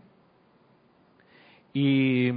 [1.73, 2.31] Y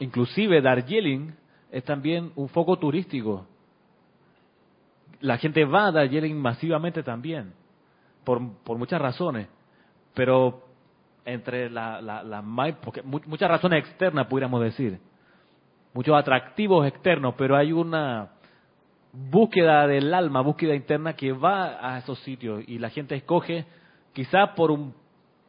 [0.00, 1.32] inclusive Darjeeling
[1.70, 3.46] es también un foco turístico.
[5.20, 7.52] La gente va a Darjeeling masivamente también,
[8.24, 9.46] por, por muchas razones,
[10.14, 10.64] pero
[11.24, 14.98] entre la, la, porque muchas razones externas, pudiéramos decir,
[15.94, 18.30] muchos atractivos externos, pero hay una
[19.12, 23.66] búsqueda del alma, búsqueda interna que va a esos sitios y la gente escoge,
[24.12, 24.94] quizás por un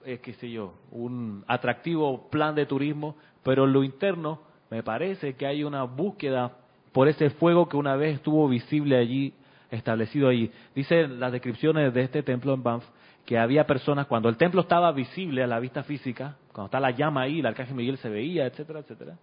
[0.05, 5.35] eh, qué sé yo, un atractivo plan de turismo, pero en lo interno me parece
[5.35, 6.57] que hay una búsqueda
[6.91, 9.33] por ese fuego que una vez estuvo visible allí,
[9.71, 10.51] establecido allí.
[10.75, 12.83] Dice las descripciones de este templo en Banff
[13.25, 16.91] que había personas, cuando el templo estaba visible a la vista física, cuando está la
[16.91, 19.17] llama ahí, el arcángel Miguel se veía, etcétera, etcétera,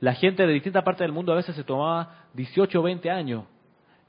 [0.00, 3.44] la gente de distintas partes del mundo a veces se tomaba 18 o 20 años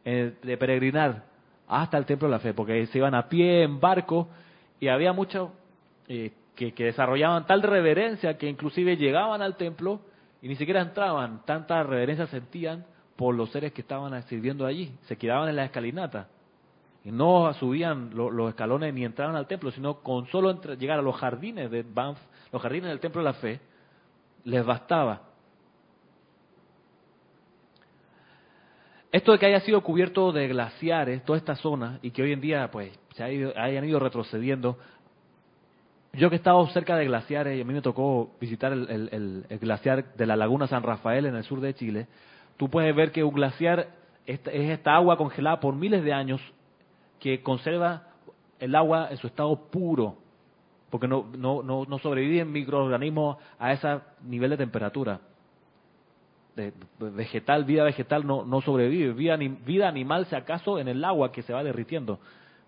[0.04, 1.24] de peregrinar
[1.68, 4.28] hasta el templo de la fe, porque se iban a pie, en barco,
[4.80, 5.54] y había mucho
[6.08, 10.02] eh, que, desarrollaban tal reverencia que inclusive llegaban al templo
[10.42, 12.86] y ni siquiera entraban, tanta reverencia sentían
[13.16, 16.28] por los seres que estaban sirviendo allí, se quedaban en la escalinata.
[17.06, 21.16] Y no subían los escalones ni entraban al templo, sino con solo llegar a los
[21.16, 22.18] jardines de Banff,
[22.52, 23.60] los jardines del templo de la fe,
[24.46, 25.22] les bastaba.
[29.14, 32.42] Esto de que haya sido cubierto de glaciares, toda esta zona, y que hoy en
[32.42, 34.80] día pues se hayan ido retrocediendo,
[36.14, 40.16] yo que he estado cerca de glaciares y a mí me tocó visitar el, glaciar
[40.16, 42.08] de la Laguna San Rafael en el sur de Chile,
[42.58, 43.90] tú puedes ver que un glaciar
[44.26, 46.42] es esta agua congelada por miles de años
[47.20, 48.08] que conserva
[48.60, 50.18] el agua en su estado puro,
[50.90, 55.20] porque no, no, no, no sobreviven microorganismos a ese nivel de temperatura.
[56.56, 61.42] Vegetal, vida vegetal no, no sobrevive, vida, vida animal si acaso en el agua que
[61.42, 62.20] se va derritiendo,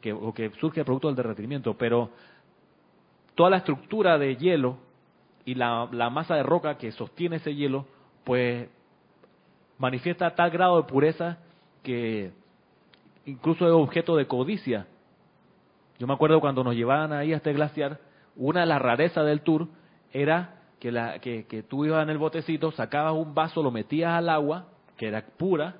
[0.01, 2.09] que, o que surge producto del derretimiento, pero
[3.36, 4.77] toda la estructura de hielo
[5.45, 7.86] y la, masa de roca que sostiene ese hielo,
[8.23, 8.67] pues
[9.77, 11.38] manifiesta tal grado de pureza
[11.83, 12.31] que
[13.25, 14.88] incluso es objeto de codicia.
[15.99, 17.99] Yo me acuerdo cuando nos llevaban ahí a este glaciar,
[18.36, 19.67] una de las rarezas del tour
[20.11, 20.55] era
[20.86, 24.29] que, la, que, que tú ibas en el botecito, sacabas un vaso, lo metías al
[24.29, 25.77] agua, que era pura,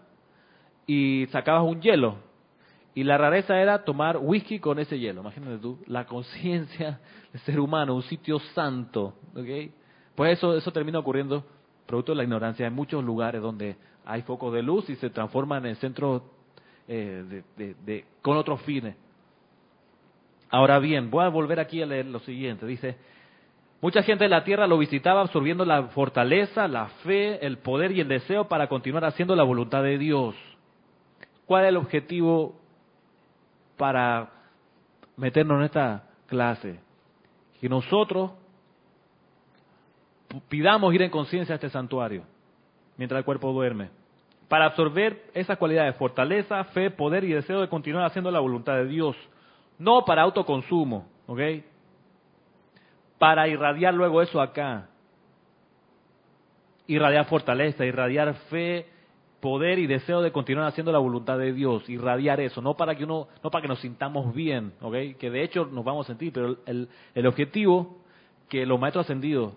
[0.88, 2.16] y sacabas un hielo.
[2.96, 5.22] Y la rareza era tomar whisky con ese hielo.
[5.22, 7.02] Imagínate tú, la conciencia
[7.32, 9.14] del ser humano, un sitio santo.
[9.36, 9.72] ¿okay?
[10.16, 11.46] Pues eso, eso termina ocurriendo
[11.86, 13.76] producto de la ignorancia en muchos lugares donde
[14.06, 16.24] hay focos de luz y se transforman en centros
[16.88, 18.96] eh, de, con otros fines.
[20.50, 22.66] Ahora bien, voy a volver aquí a leer lo siguiente.
[22.66, 22.98] Dice,
[23.86, 28.02] mucha gente de la tierra lo visitaba absorbiendo la fortaleza, la fe, el poder y
[28.02, 30.34] el deseo para continuar haciendo la voluntad de Dios.
[31.46, 32.56] ¿Cuál es el objetivo
[33.78, 34.32] para
[35.16, 36.80] meternos en esta clase?
[37.62, 38.32] Que nosotros
[40.50, 42.24] pidamos ir en conciencia a este santuario
[42.98, 43.92] mientras el cuerpo duerme,
[44.48, 48.88] para absorber esas cualidades, fortaleza, fe, poder y deseo de continuar haciendo la voluntad de
[48.88, 49.16] Dios,
[49.78, 51.40] no para autoconsumo, ¿ok?
[53.18, 54.90] Para irradiar luego eso acá,
[56.88, 58.88] irradiar fortaleza, irradiar fe,
[59.40, 63.04] poder y deseo de continuar haciendo la voluntad de Dios, irradiar eso, no para que
[63.04, 65.18] uno, no para que nos sintamos bien, ¿ok?
[65.18, 67.98] Que de hecho nos vamos a sentir, pero el, el objetivo
[68.50, 69.54] que los maestros ascendidos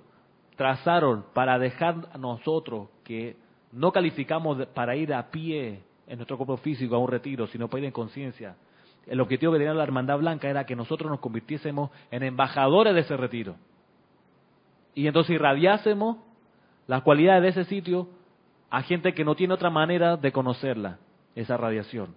[0.57, 3.37] trazaron para dejar a nosotros que
[3.73, 7.81] no calificamos para ir a pie en nuestro cuerpo físico a un retiro, sino para
[7.81, 8.57] ir en conciencia.
[9.09, 13.01] El objetivo que tenía la Hermandad Blanca era que nosotros nos convirtiésemos en embajadores de
[13.01, 13.57] ese retiro.
[14.95, 16.19] Y entonces irradiásemos
[16.87, 18.09] las cualidades de ese sitio
[18.71, 20.99] a gente que no tiene otra manera de conocerla,
[21.35, 22.15] esa radiación.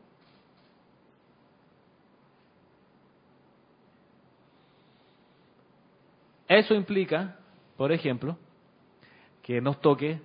[6.48, 7.38] Eso implica
[7.82, 8.38] por ejemplo,
[9.42, 10.22] que nos toque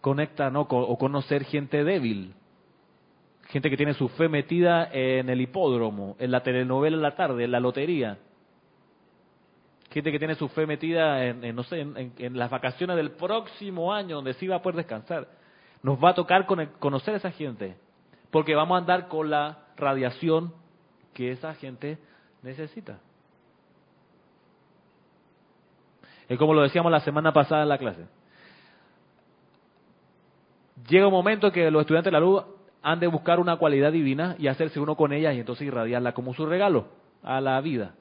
[0.00, 2.32] conectar o conocer gente débil,
[3.54, 7.44] gente que tiene su fe metida en el hipódromo, en la telenovela en la tarde,
[7.44, 8.18] en la lotería,
[9.92, 14.16] gente que tiene su fe metida en, no sé, en, las vacaciones del próximo año
[14.16, 15.28] donde sí va a poder descansar.
[15.84, 16.46] Nos va a tocar
[16.80, 17.76] conocer a esa gente,
[18.32, 20.52] porque vamos a andar con la radiación
[21.12, 21.98] que esa gente
[22.42, 22.98] necesita.
[26.28, 28.04] Es como lo decíamos la semana pasada en la clase.
[30.88, 32.44] Llega un momento que los estudiantes de la luz
[32.84, 36.34] han de buscar una cualidad divina y hacerse uno con ella y entonces irradiarla como
[36.34, 36.86] su regalo
[37.24, 37.94] a la vida.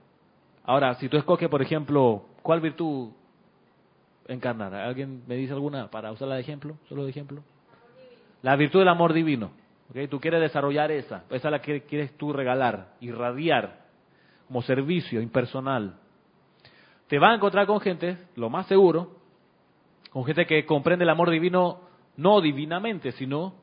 [0.64, 3.10] Ahora, si tú escoges, por ejemplo, ¿cuál virtud
[4.28, 4.76] encarnar?
[4.76, 6.78] ¿Alguien me dice alguna para usarla de ejemplo?
[6.88, 7.42] Solo de ejemplo.
[8.44, 9.52] La virtud del amor divino.
[9.90, 10.08] ¿okay?
[10.08, 11.24] Tú quieres desarrollar esa.
[11.32, 13.84] Esa es la que quieres tú regalar, irradiar
[14.48, 15.96] como servicio impersonal
[17.14, 19.12] te vas a encontrar con gente, lo más seguro,
[20.10, 21.82] con gente que comprende el amor divino
[22.18, 23.54] no divinamente, sino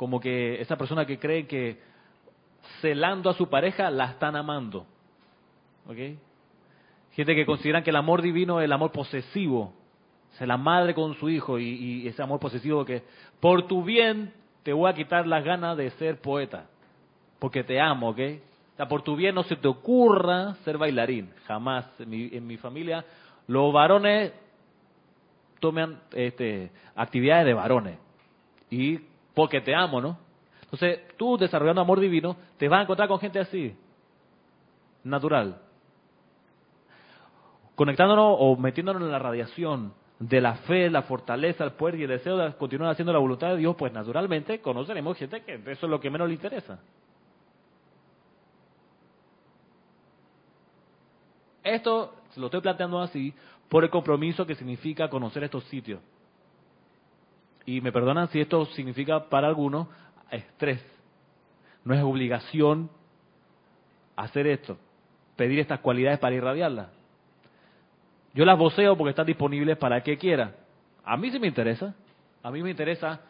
[0.00, 1.78] como que esa persona que cree que
[2.80, 4.86] celando a su pareja la están amando.
[5.86, 6.16] ¿Ok?
[7.12, 9.74] Gente que consideran que el amor divino es el amor posesivo.
[10.32, 13.02] Es la madre con su hijo y, ese amor posesivo que
[13.40, 14.32] por tu bien
[14.62, 16.64] te voy a quitar las ganas de ser poeta.
[17.38, 18.20] Porque te amo, ¿ok?
[18.88, 21.84] por tu bien no se te ocurra ser bailarín, jamás.
[21.98, 23.04] En mi, familia
[23.48, 24.32] los varones
[25.58, 27.98] toman este, actividades de varones.
[28.70, 29.09] Y
[29.40, 30.18] porque te amo, ¿no?
[30.60, 33.74] Entonces, tú desarrollando amor divino, te vas a encontrar con gente así,
[35.02, 35.62] natural.
[37.74, 42.10] Conectándonos o metiéndonos en la radiación de la fe, la fortaleza, el poder y el
[42.10, 45.90] deseo de continuar haciendo la voluntad de Dios, pues naturalmente conoceremos gente que eso es
[45.90, 46.78] lo que menos le interesa.
[51.62, 53.32] Esto lo estoy planteando así
[53.70, 56.02] por el compromiso que significa conocer estos sitios.
[57.66, 59.88] Y me perdonan si esto significa para algunos
[60.30, 60.82] estrés.
[61.84, 62.90] No es obligación
[64.16, 64.76] hacer esto,
[65.36, 66.88] pedir estas cualidades para irradiarlas.
[68.34, 70.54] Yo las voceo porque están disponibles para el que quiera.
[71.04, 71.94] A mí sí me interesa.
[72.42, 73.20] A mí me interesa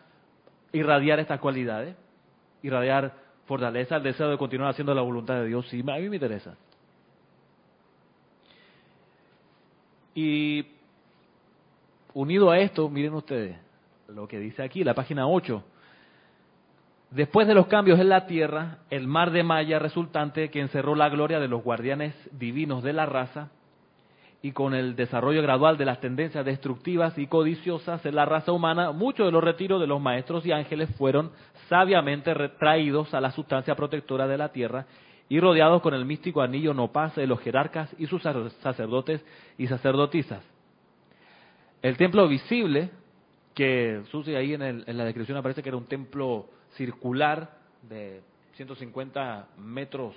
[0.72, 1.96] irradiar estas cualidades,
[2.62, 3.14] irradiar
[3.46, 5.66] fortaleza, el deseo de continuar haciendo la voluntad de Dios.
[5.68, 6.56] Sí, a mí me interesa.
[10.14, 10.66] Y
[12.12, 13.69] unido a esto, miren ustedes
[14.14, 15.62] lo que dice aquí, la página 8.
[17.10, 21.08] Después de los cambios en la tierra, el mar de Maya resultante que encerró la
[21.08, 23.50] gloria de los guardianes divinos de la raza,
[24.42, 28.90] y con el desarrollo gradual de las tendencias destructivas y codiciosas en la raza humana,
[28.90, 31.30] muchos de los retiros de los maestros y ángeles fueron
[31.68, 34.86] sabiamente retraídos a la sustancia protectora de la tierra
[35.28, 39.24] y rodeados con el místico anillo no pase de los jerarcas y sus sacerdotes
[39.58, 40.42] y sacerdotisas.
[41.82, 42.90] El templo visible,
[43.54, 46.46] que Susi ahí en, la descripción aparece que era un templo
[46.76, 48.22] circular de
[48.54, 50.14] 150 metros,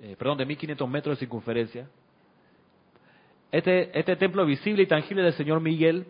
[0.00, 1.88] eh, perdón, de 1500 metros de circunferencia,
[3.50, 6.06] este, este templo visible y tangible del Señor Miguel,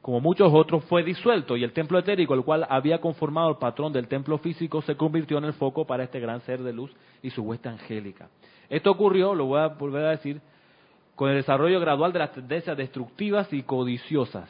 [0.00, 3.92] como muchos otros, fue disuelto y el templo etérico, el cual había conformado el patrón
[3.92, 7.30] del templo físico, se convirtió en el foco para este gran ser de luz y
[7.30, 8.28] su hueste angélica.
[8.70, 10.40] Esto ocurrió, lo voy a volver a decir,
[11.14, 14.48] con el desarrollo gradual de las tendencias destructivas y codiciosas.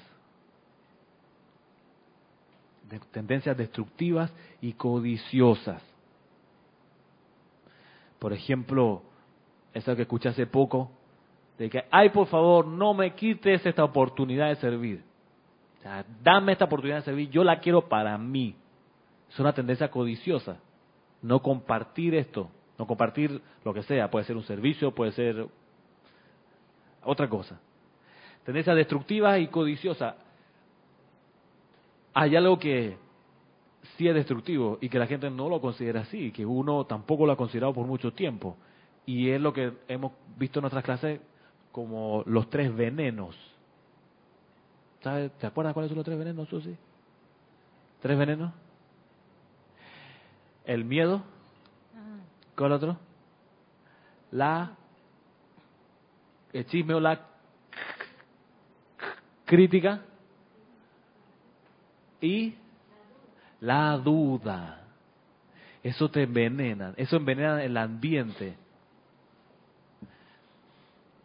[2.89, 5.83] De tendencias destructivas y codiciosas.
[8.19, 9.03] Por ejemplo,
[9.75, 10.91] eso que escuché hace poco,
[11.59, 15.03] de que, ay, por favor, no me quites esta oportunidad de servir.
[15.79, 18.55] O sea, dame esta oportunidad de servir, yo la quiero para mí.
[19.29, 20.59] Es una tendencia codiciosa.
[21.21, 25.47] No compartir esto, no compartir lo que sea, puede ser un servicio, puede ser
[27.03, 27.61] otra cosa.
[28.45, 30.17] Tendencia destructiva y codiciosa.
[32.21, 32.97] Hay algo que
[33.97, 37.31] sí es destructivo y que la gente no lo considera así, que uno tampoco lo
[37.31, 38.57] ha considerado por mucho tiempo.
[39.07, 41.21] Y es lo que hemos visto en nuestras clases
[41.71, 43.37] como los tres venenos.
[45.01, 46.77] ¿Te acuerdas cuáles son los tres venenos, Susi?
[48.03, 48.53] ¿Tres venenos?
[50.65, 51.23] El miedo.
[52.57, 52.97] ¿Cuál otro?
[54.33, 54.73] La.
[56.53, 57.29] El chisme o la
[59.45, 60.03] crítica.
[62.21, 62.55] Y
[63.61, 64.83] la duda.
[65.83, 66.95] Eso te envenena.
[66.97, 68.57] Eso envenena el ambiente.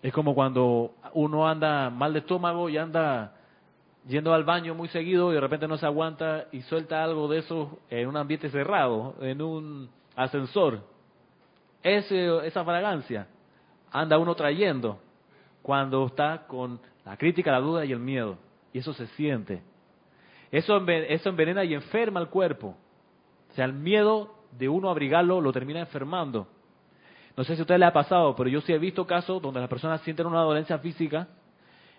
[0.02, 3.36] Es como cuando uno anda mal de estómago y anda
[4.08, 7.39] yendo al baño muy seguido y de repente no se aguanta y suelta algo de
[7.39, 10.82] eso en un ambiente cerrado, en un ascensor.
[11.82, 13.28] Ese, esa fragancia
[13.91, 15.00] anda uno trayendo
[15.62, 18.38] cuando está con la crítica, la duda y el miedo.
[18.74, 19.62] Y eso se siente.
[20.54, 22.78] Eso, eso envenena y enferma el cuerpo.
[23.49, 26.47] O sea, el miedo de uno abrigarlo lo termina enfermando.
[27.36, 29.60] No sé si a usted le ha pasado, pero yo sí he visto casos donde
[29.60, 31.28] las personas sienten una dolencia física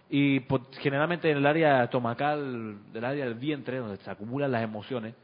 [0.09, 0.41] y
[0.79, 5.17] generalmente en el área estomacal, del área del vientre, donde se acumulan las emociones,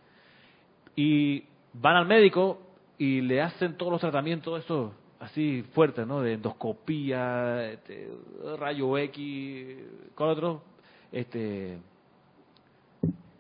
[0.96, 2.60] y van al médico
[2.98, 6.20] y le hacen todos los tratamientos, eso así fuertes, ¿no?
[6.20, 8.10] De endoscopía, este,
[8.58, 9.76] rayo X,
[10.16, 10.62] ¿cuál otro?
[11.12, 11.78] Este,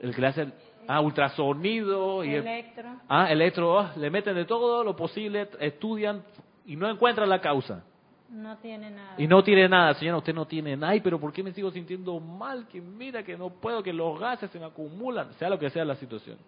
[0.00, 0.48] el que le hace
[0.88, 2.88] ah, ultrasonido y electro.
[3.08, 6.22] ah, electro, ah, le meten de todo lo posible, estudian
[6.66, 7.84] y no encuentra la causa.
[8.30, 9.14] No tiene nada.
[9.18, 10.92] Y no tiene nada, señora, usted no tiene nada.
[10.92, 12.66] Ay, pero ¿por qué me sigo sintiendo mal?
[12.68, 15.84] Que mira, que no puedo, que los gases se me acumulan, sea lo que sea
[15.84, 16.38] la situación.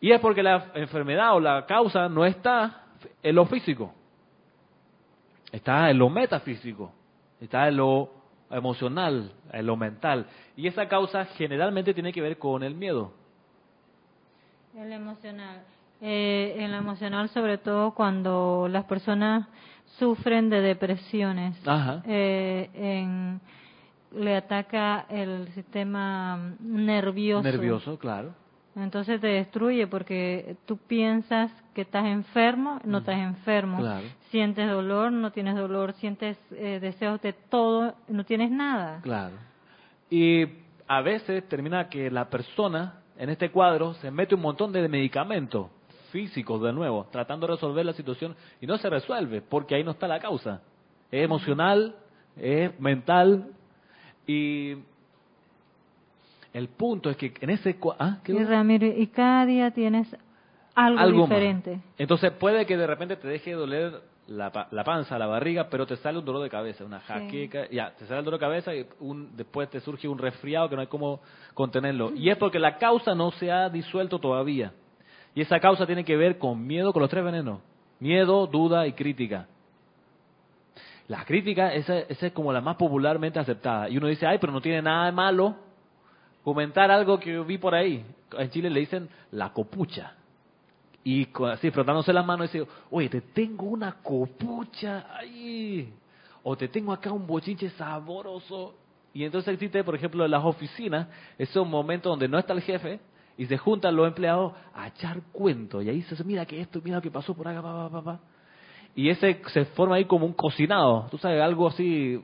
[0.00, 2.84] Y es porque la enfermedad o la causa no está
[3.22, 3.94] en lo físico,
[5.50, 6.92] está en lo metafísico,
[7.40, 8.21] está en lo
[8.52, 10.26] emocional, en lo mental.
[10.56, 13.12] Y esa causa generalmente tiene que ver con el miedo.
[14.76, 15.62] El emocional.
[16.00, 19.46] Eh, en lo emocional, sobre todo cuando las personas
[19.98, 21.56] sufren de depresiones.
[22.06, 23.40] Eh, en,
[24.14, 27.42] le ataca el sistema nervioso.
[27.42, 28.34] Nervioso, claro.
[28.74, 33.78] Entonces te destruye porque tú piensas que estás enfermo, no estás enfermo.
[34.30, 35.92] Sientes dolor, no tienes dolor.
[35.94, 39.00] Sientes eh, deseos de todo, no tienes nada.
[39.02, 39.34] Claro.
[40.08, 40.46] Y
[40.86, 45.68] a veces termina que la persona en este cuadro se mete un montón de medicamentos
[46.10, 49.92] físicos de nuevo, tratando de resolver la situación y no se resuelve porque ahí no
[49.92, 50.60] está la causa.
[51.10, 51.96] Es emocional,
[52.36, 53.50] es mental
[54.26, 54.76] y
[56.52, 57.76] el punto es que en ese...
[57.98, 58.18] ¿ah?
[58.26, 60.14] y Ramiro, y cada día tienes
[60.74, 61.80] algo, diferente.
[61.98, 65.96] Entonces puede que de repente te deje doler la, la, panza, la barriga, pero te
[65.96, 68.86] sale un dolor de cabeza, una jaqueca, ya, te sale el dolor de cabeza y
[69.00, 71.20] un, después te surge un resfriado que no hay cómo
[71.54, 72.12] contenerlo.
[72.14, 74.72] Y es porque la causa no se ha disuelto todavía.
[75.34, 77.60] Y esa causa tiene que ver con miedo, con los tres venenos.
[77.98, 79.46] Miedo, duda y crítica.
[81.08, 83.88] La crítica, esa, es como la más popularmente aceptada.
[83.88, 85.56] Y uno dice, ay, pero no tiene nada de malo
[86.42, 88.04] comentar algo que vi por ahí.
[88.38, 90.14] En Chile le dicen la copucha.
[91.04, 95.92] Y así, frotándose las manos, dice, oye, te tengo una copucha ahí.
[96.44, 98.74] O te tengo acá un bochinche saboroso.
[99.12, 102.62] Y entonces existe, por ejemplo, en las oficinas, es un momento donde no está el
[102.62, 103.00] jefe,
[103.36, 105.84] y se juntan los empleados a echar cuentos.
[105.84, 108.20] Y ahí se dice, mira que esto, mira lo que pasó por acá, papá, papá.
[108.94, 111.06] Y ese se forma ahí como un cocinado.
[111.10, 112.22] Tú sabes, algo así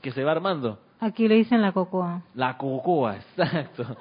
[0.00, 0.78] que se va armando.
[1.00, 2.22] Aquí le dicen la cocoa.
[2.34, 3.96] La cocoa, exacto.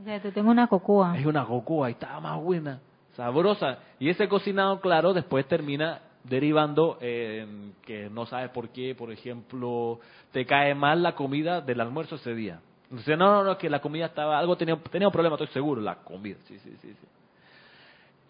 [0.00, 1.16] O sea, te tengo una cocoa.
[1.18, 2.80] Es una cocoa y está más buena,
[3.14, 3.78] sabrosa.
[3.98, 10.00] Y ese cocinado, claro, después termina derivando en que no sabes por qué, por ejemplo,
[10.32, 12.60] te cae mal la comida del almuerzo ese día.
[12.90, 15.80] Dice, no, no, no, que la comida estaba, algo tenía, tenía un problema, estoy seguro,
[15.80, 17.06] la comida, sí, sí, sí, sí.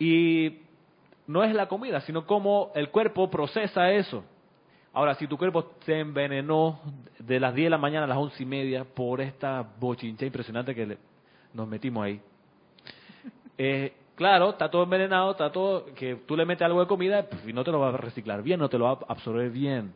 [0.05, 0.59] Y
[1.27, 4.25] no es la comida, sino cómo el cuerpo procesa eso.
[5.01, 6.79] Ahora, si tu cuerpo se envenenó
[7.19, 10.75] de las 10 de la mañana a las once y media por esta bochincha impresionante
[10.75, 10.99] que
[11.55, 12.21] nos metimos ahí,
[13.57, 17.53] eh, claro, está todo envenenado, está todo, que tú le metes algo de comida y
[17.55, 19.95] no te lo va a reciclar bien, no te lo va a absorber bien.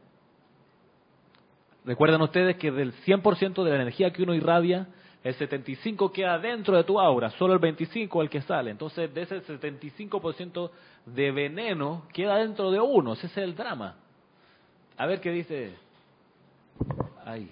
[1.84, 4.86] Recuerden ustedes que del 100% de la energía que uno irradia,
[5.22, 8.70] el 75 queda dentro de tu aura, solo el 25 es el que sale.
[8.70, 10.70] Entonces, de ese 75%
[11.05, 13.96] de veneno queda dentro de uno, ese es el drama.
[14.97, 15.74] A ver qué dice
[17.24, 17.49] ahí.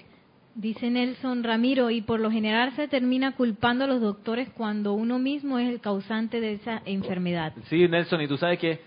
[0.54, 5.18] Dice Nelson Ramiro, y por lo general se termina culpando a los doctores cuando uno
[5.18, 7.54] mismo es el causante de esa enfermedad.
[7.70, 8.80] Sí, Nelson, y tú sabes que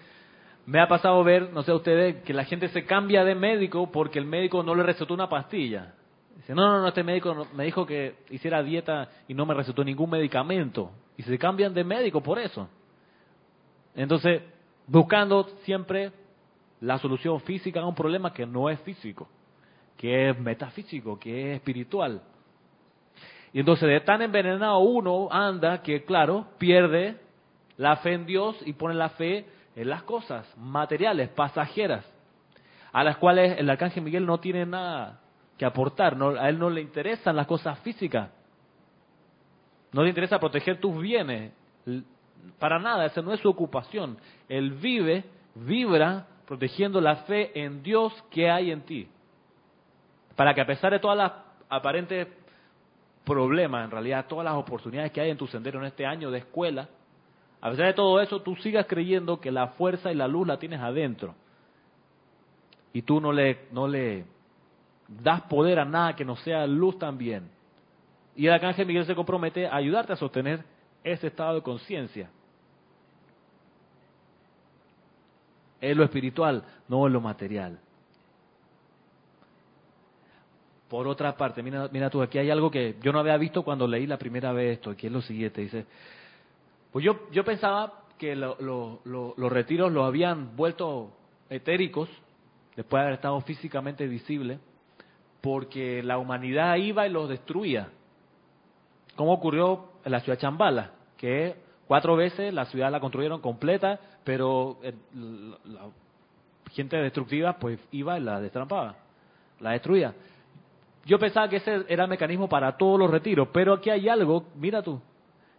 [0.68, 4.20] me ha pasado ver, no sé ustedes, que la gente se cambia de médico porque
[4.20, 5.94] el médico no le recetó una pastilla.
[6.36, 9.84] Dice, no, no, no, este médico me dijo que hiciera dieta y no me recetó
[9.84, 10.92] ningún medicamento.
[11.18, 12.70] Y se cambian de médico por eso.
[13.96, 14.42] Entonces,
[14.88, 16.12] buscando siempre
[16.86, 19.28] la solución física a un problema que no es físico,
[19.98, 22.22] que es metafísico, que es espiritual.
[23.52, 27.18] Y entonces de tan envenenado uno anda que, claro, pierde
[27.78, 32.06] la fe en Dios y pone la fe en las cosas materiales, pasajeras,
[32.94, 35.22] a las cuales el arcángel Miguel no tiene nada
[35.58, 38.30] que aportar, no, a él no le interesan las cosas físicas,
[39.92, 41.52] no le interesa proteger tus bienes,
[42.60, 44.18] para nada, esa no es su ocupación.
[44.48, 45.24] Él vive,
[45.56, 49.08] vibra protegiendo la fe en Dios que hay en ti.
[50.36, 51.32] Para que a pesar de todas las
[51.70, 52.28] aparentes
[53.24, 56.40] problemas, en realidad todas las oportunidades que hay en tu sendero en este año de
[56.40, 56.88] escuela,
[57.62, 60.60] a pesar de todo eso, tú sigas creyendo que la fuerza y la luz la
[60.60, 61.34] tienes adentro.
[62.94, 64.26] Y tú no le, no le
[65.08, 67.50] das poder a nada que no sea luz también.
[68.36, 70.64] Y el arcángel Miguel se compromete a ayudarte a sostener
[71.04, 72.30] ese estado de conciencia.
[75.90, 77.80] Es lo espiritual, no es lo material.
[80.88, 83.88] Por otra parte, mira, mira tú, aquí hay algo que yo no había visto cuando
[83.88, 85.86] leí la primera vez esto, aquí es lo siguiente, dice,
[86.92, 91.12] pues yo, yo pensaba que los retiros los habían vuelto
[91.50, 92.10] etéricos,
[92.76, 94.60] después de haber estado físicamente visibles,
[95.42, 97.90] porque la humanidad iba y los destruía.
[99.16, 101.56] Como ocurrió en la ciudad de Chambala, que
[101.88, 105.90] cuatro veces la ciudad la construyeron completa, pero eh, la
[106.72, 108.96] gente destructiva pues iba y la destrampaba,
[109.60, 110.14] la destruía.
[111.06, 114.46] Yo pensaba que ese era el mecanismo para todos los retiros, pero aquí hay algo,
[114.56, 115.00] mira tú,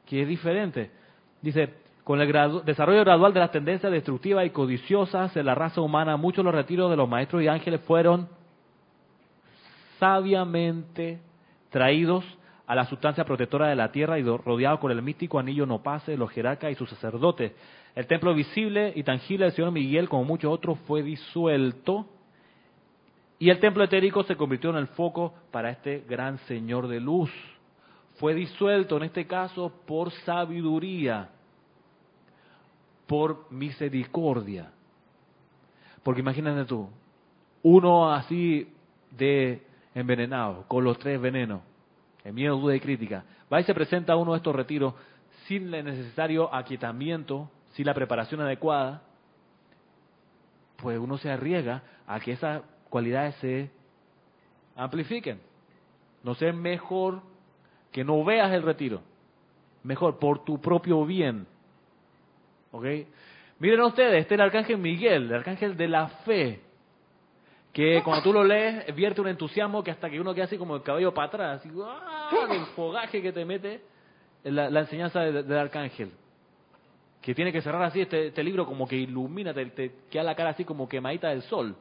[0.05, 0.91] que es diferente.
[1.41, 6.17] Dice, con el desarrollo gradual de las tendencias destructivas y codiciosas de la raza humana,
[6.17, 8.29] muchos de los retiros de los maestros y ángeles fueron
[9.99, 11.21] sabiamente
[11.71, 12.25] traídos
[12.67, 16.17] a la sustancia protectora de la tierra y rodeados con el místico anillo no pase,
[16.17, 17.53] los jerarcas y sus sacerdotes.
[17.95, 22.07] El templo visible y tangible del Señor Miguel, como muchos otros, fue disuelto
[23.39, 27.31] y el templo etérico se convirtió en el foco para este gran Señor de luz.
[28.19, 31.29] Fue disuelto en este caso por sabiduría,
[33.07, 34.71] por misericordia.
[36.03, 36.89] Porque imagínate tú,
[37.63, 38.73] uno así
[39.11, 39.63] de
[39.95, 41.61] envenenado, con los tres venenos,
[42.27, 44.95] el miedo, duda y crítica, va y se presenta uno de estos retiros
[45.47, 49.03] sin el necesario aquietamiento, sin la preparación adecuada,
[50.77, 53.71] pues uno se arriesga a que esas cualidades se
[54.75, 55.41] amplifiquen.
[56.25, 57.23] No sé, mejor
[57.93, 59.03] que no veas el retiro.
[59.85, 61.47] Mejor, por tu propio bien.
[62.73, 62.85] ¿Ok?
[63.61, 66.61] Miren ustedes, este es el arcángel Miguel, el arcángel de la fe,
[67.77, 70.77] que cuando tú lo lees vierte un entusiasmo que hasta que uno queda así como
[70.77, 72.49] el cabello para atrás, así, ¡ah!
[72.51, 73.83] el fogaje que te mete
[74.45, 76.11] la, la enseñanza del arcángel
[77.21, 80.51] que tiene que cerrar así este, este libro como que ilumina, te, queda la cara
[80.51, 81.77] así como quemadita del sol.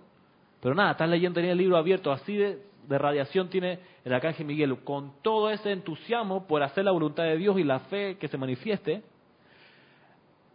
[0.60, 5.14] Pero nada, estás leyendo el libro abierto, así de, radiación tiene el arcángel Miguel, con
[5.22, 9.02] todo ese entusiasmo por hacer la voluntad de Dios y la fe que se manifieste.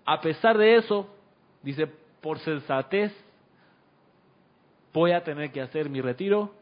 [0.04, 1.08] A pesar de eso,
[1.62, 1.86] dice,
[2.20, 3.10] por sensatez
[4.92, 6.52] voy a tener que hacer mi retiro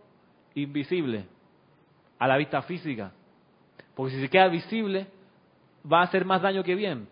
[0.55, 1.27] invisible
[2.19, 3.13] a la vista física.
[3.95, 5.07] Porque si se queda visible,
[5.91, 7.09] va a hacer más daño que bien.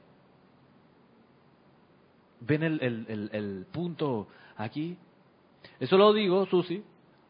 [2.40, 4.96] ¿Ven el, punto aquí?
[5.80, 6.84] Eso lo digo, Susi,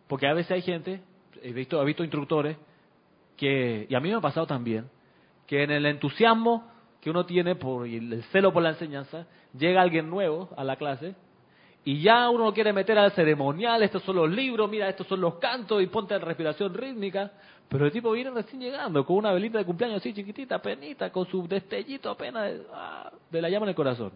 [0.09, 1.01] porque a veces hay gente,
[1.43, 2.57] he visto, he visto instructores,
[3.37, 4.89] que, y a mí me ha pasado también,
[5.47, 6.71] que en el entusiasmo
[7.01, 9.27] que uno tiene por el celo por la enseñanza,
[9.57, 11.15] llega alguien nuevo a la clase
[11.87, 15.37] y ya uno quiere meter al ceremonial, estos son los libros, mira, estos son los
[15.37, 17.31] cantos y ponte la respiración rítmica,
[17.69, 21.27] pero el tipo viene recién llegando con una velita de cumpleaños así chiquitita, penita, con
[21.27, 24.11] su destellito apenas de, ah, la llama en el corazón.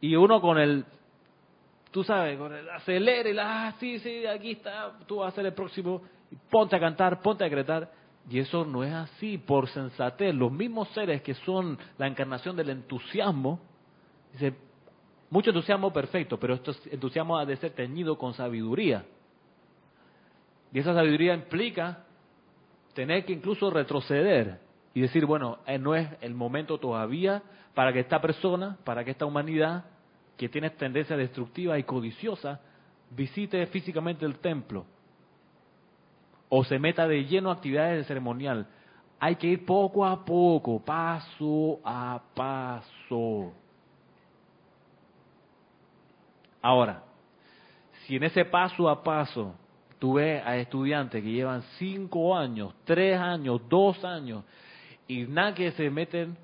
[0.00, 0.84] Y uno con el
[1.92, 2.36] tú sabes,
[2.74, 6.02] acelera y la, ah, sí, sí, aquí está, tú vas a ser el próximo,
[6.50, 7.92] ponte a cantar, ponte a decretar.
[8.28, 10.34] Y eso no es así, por sensatez.
[10.34, 13.60] Los mismos seres que son la encarnación del entusiasmo,
[14.32, 14.71] dice,
[15.32, 19.06] mucho entusiasmo perfecto, pero este entusiasmo ha de ser teñido con sabiduría.
[20.70, 22.04] Y esa sabiduría implica
[22.92, 24.60] tener que incluso retroceder
[24.92, 29.12] y decir, bueno, eh, no es el momento todavía para que esta persona, para que
[29.12, 29.86] esta humanidad
[30.36, 32.60] que tiene tendencia destructiva y codiciosa,
[33.08, 34.84] visite físicamente el templo
[36.50, 38.66] o se meta de lleno a actividades de ceremonial.
[39.18, 43.61] Hay que ir poco a poco, paso a paso.
[46.62, 47.02] Ahora,
[48.06, 49.54] si en ese paso a paso
[49.98, 54.44] tú ves a estudiantes que llevan cinco años, tres años, dos años,
[55.06, 56.36] y nada que se meten,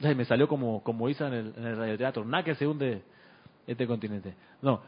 [0.00, 3.02] me salió como, como hizo en el, en el radioteatro, nada que se hunde
[3.66, 4.34] este continente.
[4.60, 4.80] No,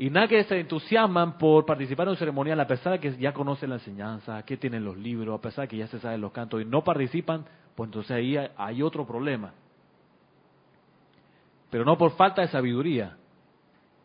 [0.00, 3.34] y nada que se entusiasman por participar en un ceremonial a pesar de que ya
[3.34, 6.32] conocen la enseñanza, que tienen los libros, a pesar de que ya se saben los
[6.32, 7.44] cantos y no participan,
[7.74, 9.52] pues entonces ahí hay otro problema.
[11.70, 13.18] Pero no por falta de sabiduría,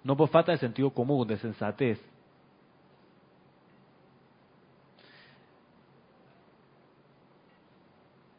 [0.06, 2.00] no por falta de sentido común, de sensatez,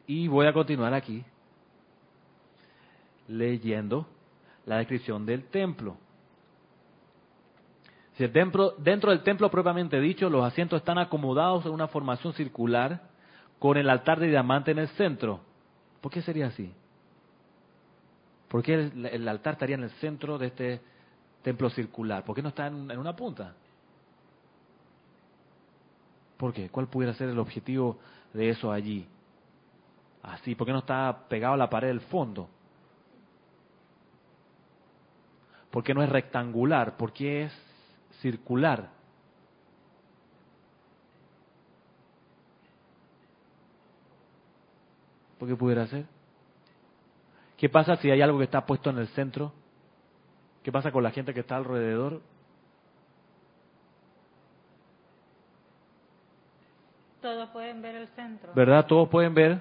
[0.07, 1.25] Y voy a continuar aquí
[3.29, 4.07] leyendo
[4.65, 5.97] la descripción del templo.
[8.17, 13.03] Dentro, del templo propiamente dicho, los asientos están acomodados en una formación circular
[13.59, 15.41] con el altar de diamante en el centro.
[16.01, 16.73] ¿Por qué sería así?
[18.49, 20.81] ¿Por qué el, altar estaría en el centro de este
[21.47, 22.25] templo circular?
[22.25, 23.55] ¿Por qué no está en una punta?
[26.37, 26.69] ¿Por qué?
[26.71, 28.01] ¿Cuál pudiera ser el objetivo
[28.33, 29.07] de eso allí?
[30.25, 30.57] así?
[30.57, 32.49] ¿Por qué no está pegado a la pared del fondo?
[35.71, 36.97] ¿Por qué no es rectangular?
[36.97, 37.53] ¿Por qué es
[38.21, 38.91] circular?
[45.39, 46.07] ¿Por qué pudiera ser?
[47.57, 49.53] ¿Qué pasa si hay algo que está puesto en el centro?
[50.67, 52.21] ¿Qué pasa con la gente que está alrededor?
[57.23, 58.53] Todos pueden ver el centro.
[58.53, 58.85] ¿Verdad?
[58.85, 59.61] Todos pueden ver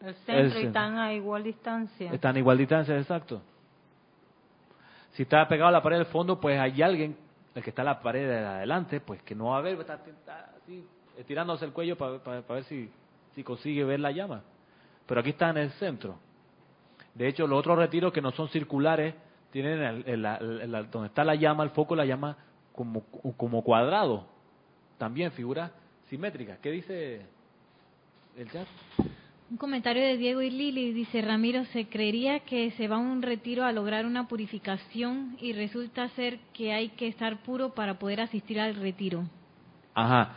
[0.00, 2.12] el centro, y están a igual distancia.
[2.12, 3.42] Están a igual distancia, exacto.
[5.10, 7.16] Si está pegado a la pared del fondo, pues hay alguien,
[7.56, 9.98] el que está a la pared de adelante, pues que no va a ver, está,
[10.62, 10.86] así,
[11.18, 12.88] estirándose el cuello para, ver si,
[13.34, 14.44] si consigue ver la llama.
[15.04, 16.16] Pero aquí está en el centro.
[17.12, 19.16] De hecho, los otros retiros que no son circulares
[19.62, 22.36] tienen el, donde está la llama, el foco, la llama
[22.74, 23.04] como,
[23.38, 24.26] como cuadrado.
[24.98, 25.72] También figura
[26.10, 26.58] simétrica.
[26.60, 27.22] ¿Qué dice
[28.36, 28.66] el chat?
[29.50, 33.22] Un comentario de Diego y Lili dice, Ramiro, se creería que se va a un
[33.22, 38.20] retiro a lograr una purificación y resulta ser que hay que estar puro para poder
[38.20, 39.24] asistir al retiro.
[39.94, 40.34] Ajá.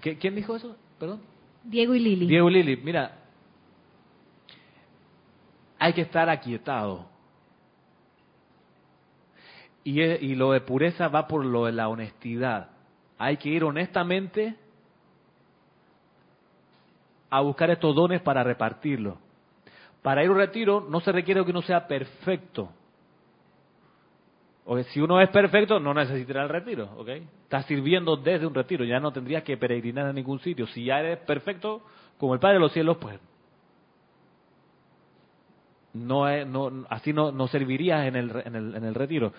[0.00, 0.76] ¿Quién dijo eso?
[0.98, 1.20] Perdón.
[1.62, 2.26] Diego y Lili.
[2.26, 3.18] Diego y Lili, mira,
[5.78, 7.17] hay que estar aquietado.
[9.88, 12.68] Y, y lo de pureza va por lo de la honestidad.
[13.16, 14.54] Hay que ir honestamente
[17.30, 19.16] a buscar estos dones para repartirlos.
[20.02, 22.68] Para ir a un retiro no se requiere que uno sea perfecto.
[24.66, 27.08] O si uno es perfecto, no necesitará el retiro, ¿ok?
[27.44, 30.66] Estás sirviendo desde un retiro, ya no tendrías que peregrinar a ningún sitio.
[30.66, 31.80] Si ya eres perfecto,
[32.18, 33.18] como el Padre de los cielos, pues
[35.94, 39.32] no, es, no así no, no servirías en el, en, el, en el retiro.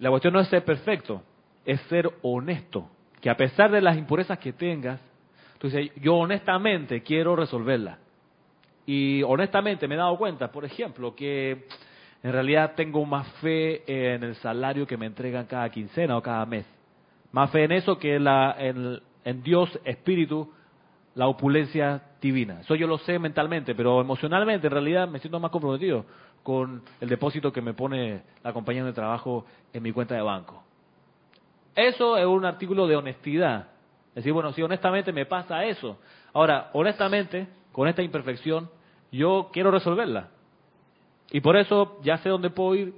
[0.00, 1.22] La cuestión no es ser perfecto,
[1.64, 2.88] es ser honesto.
[3.20, 5.00] Que a pesar de las impurezas que tengas,
[5.52, 7.98] entonces, yo honestamente quiero resolverla.
[8.86, 11.66] Y honestamente me he dado cuenta, por ejemplo, que
[12.22, 16.46] en realidad tengo más fe en el salario que me entregan cada quincena o cada
[16.46, 16.64] mes.
[17.32, 20.50] Más fe en eso que la, en Dios Espíritu,
[21.14, 22.60] la opulencia divina.
[22.60, 26.06] Eso yo lo sé mentalmente, pero emocionalmente en realidad me siento más comprometido
[26.42, 30.62] con el depósito que me pone la compañía de trabajo en mi cuenta de banco.
[31.74, 33.68] Eso es un artículo de honestidad
[34.14, 35.98] Decir, bueno, si honestamente me pasa eso.
[36.32, 38.68] Ahora, honestamente, con esta imperfección,
[39.12, 40.28] yo quiero resolverla.
[41.30, 42.94] Y por eso ya sé dónde puedo ir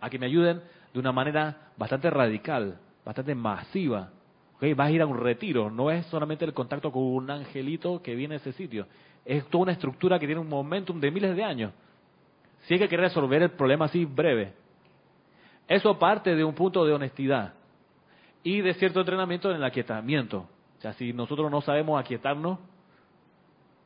[0.00, 0.60] a que me ayuden
[0.92, 4.10] de una manera bastante radical, bastante masiva.
[4.56, 4.74] ¿Okay?
[4.74, 8.14] Vas a ir a un retiro, no es solamente el contacto con un angelito que
[8.14, 8.86] viene a ese sitio.
[9.24, 11.72] Es toda una estructura que tiene un momentum de miles de años.
[12.68, 14.52] Si hay que resolver el problema así breve.
[15.66, 17.54] Eso parte de un punto de honestidad
[18.42, 20.46] y de cierto entrenamiento en el aquietamiento.
[20.76, 22.58] O sea, si nosotros no sabemos aquietarnos,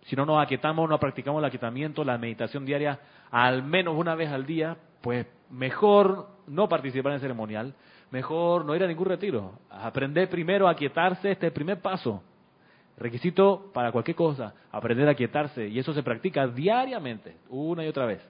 [0.02, 2.98] si no nos aquietamos, no practicamos el aquietamiento, la meditación diaria,
[3.30, 7.74] al menos una vez al día, pues mejor no participar en el ceremonial,
[8.10, 9.60] mejor no ir a ningún retiro.
[9.70, 12.20] Aprender primero a quietarse, este es el primer paso.
[12.96, 15.68] Requisito para cualquier cosa, aprender a quietarse.
[15.68, 18.28] Y eso se practica diariamente, una y otra vez.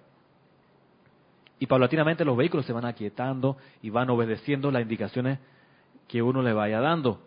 [1.62, 5.38] Y paulatinamente los vehículos se van aquietando y van obedeciendo las indicaciones
[6.08, 7.20] que uno le vaya dando.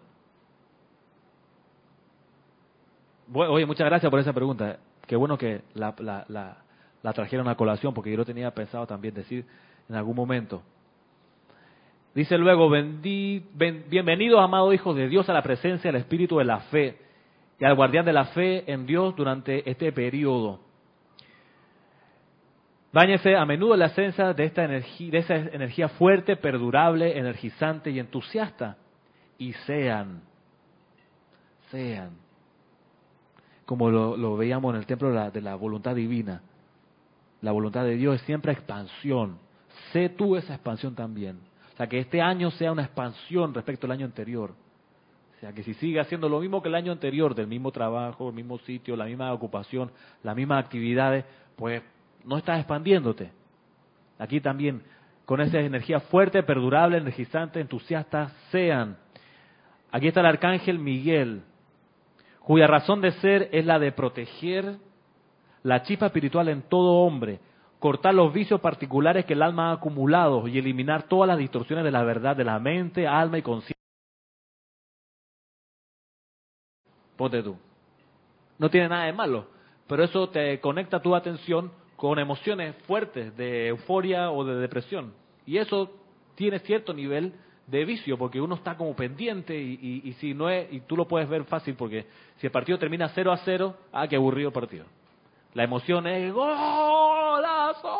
[3.33, 4.77] Oye, muchas gracias por esa pregunta.
[5.07, 5.95] Qué bueno que la,
[6.27, 9.45] la, trajeron a colación, porque yo lo tenía pensado también decir
[9.88, 10.61] en algún momento.
[12.13, 16.97] Dice luego, bienvenidos amados hijos de Dios a la presencia del Espíritu de la fe
[17.57, 20.64] y al guardián de la fe en Dios durante este periodo.
[22.95, 27.91] Báñese a menudo en la esencia de, esta energía, de esa energía fuerte, perdurable, energizante
[27.91, 28.77] y entusiasta.
[29.37, 30.21] Y sean,
[31.69, 32.11] sean,
[33.65, 36.41] como lo, veíamos en el templo de la voluntad divina,
[37.41, 39.39] la voluntad de Dios es siempre expansión.
[39.91, 41.41] Sé tú esa expansión también.
[41.73, 44.51] O sea, que este año sea una expansión respecto al año anterior.
[45.35, 48.29] O sea, que si sigue haciendo lo mismo que el año anterior, del mismo trabajo,
[48.29, 49.91] el mismo sitio, la misma ocupación,
[50.23, 51.25] las mismas actividades,
[51.57, 51.83] pues
[52.26, 53.32] no estás expandiéndote.
[54.17, 54.84] Aquí también,
[55.26, 58.97] con esa energía fuerte, perdurable, energizante, entusiasta, sean.
[59.91, 61.43] Aquí está el arcángel Miguel,
[62.39, 64.78] cuya razón de ser es la de proteger
[65.63, 67.39] la chispa espiritual en todo hombre,
[67.80, 71.91] cortar los vicios particulares que el alma ha acumulado y eliminar todas las distorsiones de
[71.91, 73.76] la verdad de la mente, alma y conciencia.
[77.15, 77.57] Ponte tú.
[78.59, 79.47] No tiene nada de malo,
[79.88, 81.71] pero eso te conecta tu atención
[82.05, 85.11] con emociones fuertes de euforia o de depresión.
[85.43, 85.89] Y eso
[86.35, 87.33] tiene cierto nivel
[87.65, 91.07] de vicio, porque uno está como pendiente y, y, si no es, y tú lo
[91.07, 92.05] puedes ver fácil, porque
[92.37, 94.85] si el partido termina 0 a 0, ah, qué aburrido el partido.
[95.55, 97.99] La emoción es golazo.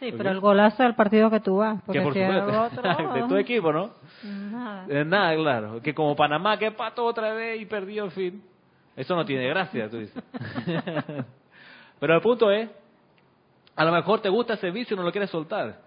[0.00, 1.82] Sí, pero el golazo del partido que tú vas.
[1.84, 3.90] Porque si otro, de tu equipo, ¿no?
[4.22, 4.86] Nada.
[4.88, 5.82] Eh, nada, claro.
[5.82, 8.42] Que como Panamá que pató otra vez y perdió, en fin.
[8.96, 10.24] Eso no tiene gracia, tú dices.
[11.98, 12.68] pero el punto es,
[13.76, 15.80] a lo mejor te gusta ese vicio y no lo quieres soltar.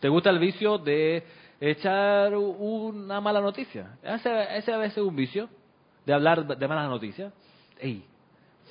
[0.00, 1.24] Te gusta el vicio de
[1.60, 3.98] echar una mala noticia.
[4.02, 5.48] Ese, ese a veces es un vicio
[6.06, 7.32] de hablar de malas noticias.
[7.78, 8.04] Ey,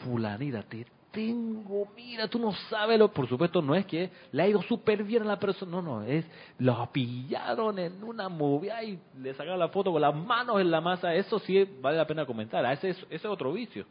[0.04, 4.48] fulanita, te tengo, mira, tú no sabes lo, por supuesto no es que le ha
[4.48, 6.26] ido súper bien a la persona, no, no, es,
[6.60, 10.80] lo pillaron en una movida y le sacaron la foto con las manos en la
[10.80, 13.86] masa, eso sí vale la pena comentar, ese es, ese es otro vicio.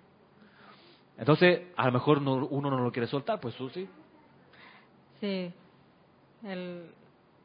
[1.19, 3.89] Entonces, a lo mejor uno no lo quiere soltar, pues eso sí.
[5.21, 5.53] Sí,
[6.45, 6.91] el,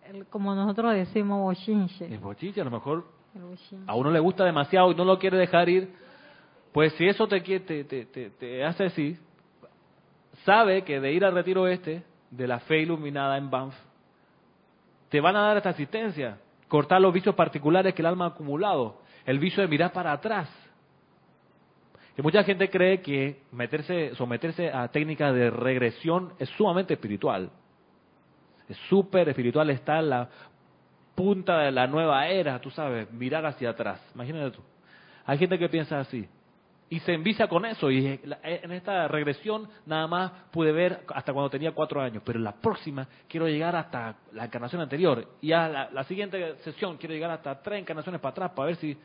[0.07, 2.05] el, como nosotros decimos bochinche.
[2.05, 3.05] El bochinche, a lo mejor
[3.88, 5.93] a uno le gusta demasiado y no lo quiere dejar ir,
[6.74, 9.17] pues si eso te, te, te, te, hace así,
[10.43, 13.76] sabe que de ir al retiro este, de la fe iluminada en Banff,
[15.09, 19.01] te van a dar esta asistencia, cortar los vicios particulares que el alma ha acumulado,
[19.26, 20.49] el vicio de mirar para atrás.
[22.22, 27.49] Mucha gente cree que meterse, someterse a técnicas de regresión es sumamente espiritual.
[28.69, 30.30] Es súper espiritual, está en la
[31.15, 34.01] punta de la nueva era, tú sabes, mirar hacia atrás.
[34.15, 34.61] Imagínate tú.
[35.26, 36.28] Hay gente que piensa así
[36.91, 37.89] y se envicia con eso.
[37.89, 42.38] Y eh, en esta regresión nada más pude ver hasta cuando tenía cuatro años, pero
[42.38, 45.26] en la próxima quiero llegar hasta la encarnación anterior.
[45.41, 48.97] Y a la, siguiente sesión quiero llegar hasta tres encarnaciones para atrás para ver si,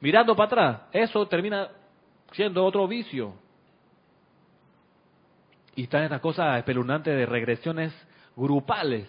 [0.00, 1.68] mirando para atrás, eso termina
[2.32, 3.34] siendo otro vicio.
[5.74, 7.92] Y están estas cosas espeluznantes de regresiones
[8.36, 9.08] grupales,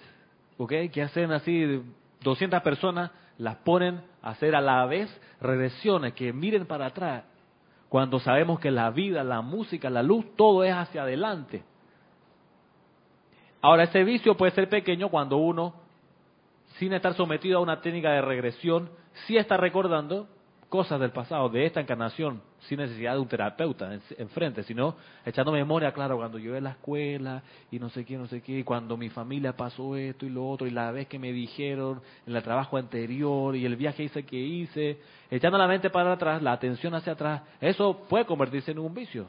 [0.58, 0.72] ¿ok?
[0.92, 1.82] Que hacen así
[2.22, 5.10] 200 personas, las ponen a hacer a la vez
[5.42, 7.24] regresiones, que miren para atrás
[7.94, 11.64] cuando sabemos que la vida, la música, la luz, todo es hacia adelante.
[13.62, 15.76] Ahora, ese vicio puede ser pequeño cuando uno,
[16.80, 18.90] sin estar sometido a una técnica de regresión,
[19.28, 20.28] sí está recordando
[20.70, 24.96] cosas del pasado, de esta encarnación, sin necesidad de un terapeuta enfrente, sino
[25.26, 28.60] echando memoria, claro, cuando yo en la escuela y no sé qué, no sé qué,
[28.60, 32.02] y cuando mi familia pasó esto y lo otro, y la vez que me dijeron
[32.26, 35.00] en el trabajo anterior y el viaje hice que hice,
[35.30, 39.28] echando la mente para atrás, la atención hacia atrás, eso puede convertirse en un vicio.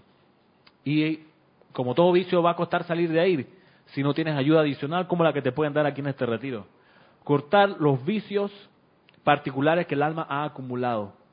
[0.85, 1.21] Y
[1.73, 3.47] como todo vicio va a costar salir de ahí
[3.87, 6.67] si no tienes ayuda adicional como la que te pueden dar aquí en este retiro.
[7.25, 8.53] Cortar los vicios
[9.25, 11.24] particulares que el alma ha acumulado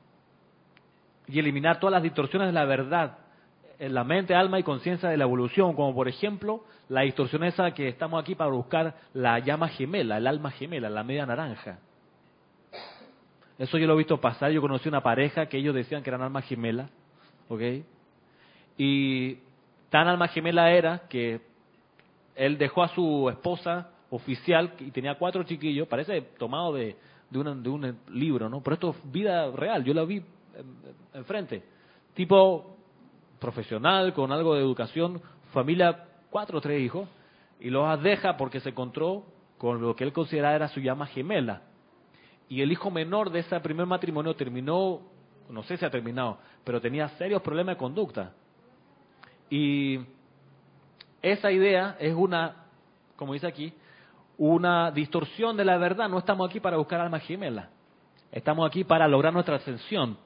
[1.28, 3.18] y eliminar todas las distorsiones de la verdad
[3.78, 7.72] en la mente, alma y conciencia de la evolución, como por ejemplo la distorsión esa
[7.72, 11.78] que estamos aquí para buscar la llama gemela, el alma gemela, la media naranja.
[13.58, 16.22] Eso yo lo he visto pasar, yo conocí una pareja que ellos decían que eran
[16.22, 16.90] alma gemela,
[17.48, 17.60] ¿ok?
[18.78, 19.38] Y
[19.90, 21.40] tan alma gemela era que
[22.36, 26.96] él dejó a su esposa oficial y tenía cuatro chiquillos, parece tomado de,
[27.30, 28.62] de, de un libro, ¿no?
[28.62, 30.22] Pero esto es vida real, yo la vi
[31.14, 31.62] enfrente.
[32.14, 32.76] Tipo
[33.38, 35.20] profesional, con algo de educación,
[35.52, 37.08] familia, cuatro o tres hijos,
[37.60, 39.24] y los deja porque se encontró
[39.58, 41.62] con lo que él consideraba era su llama gemela.
[42.48, 45.00] Y el hijo menor de ese primer matrimonio terminó,
[45.48, 48.32] no sé si ha terminado, pero tenía serios problemas de conducta.
[49.48, 50.00] Y
[51.20, 52.66] esa idea es una,
[53.16, 53.72] como dice aquí,
[54.38, 56.08] una distorsión de la verdad.
[56.08, 57.70] No estamos aquí para buscar alma gemela.
[58.30, 60.16] Estamos aquí para lograr nuestra ascensión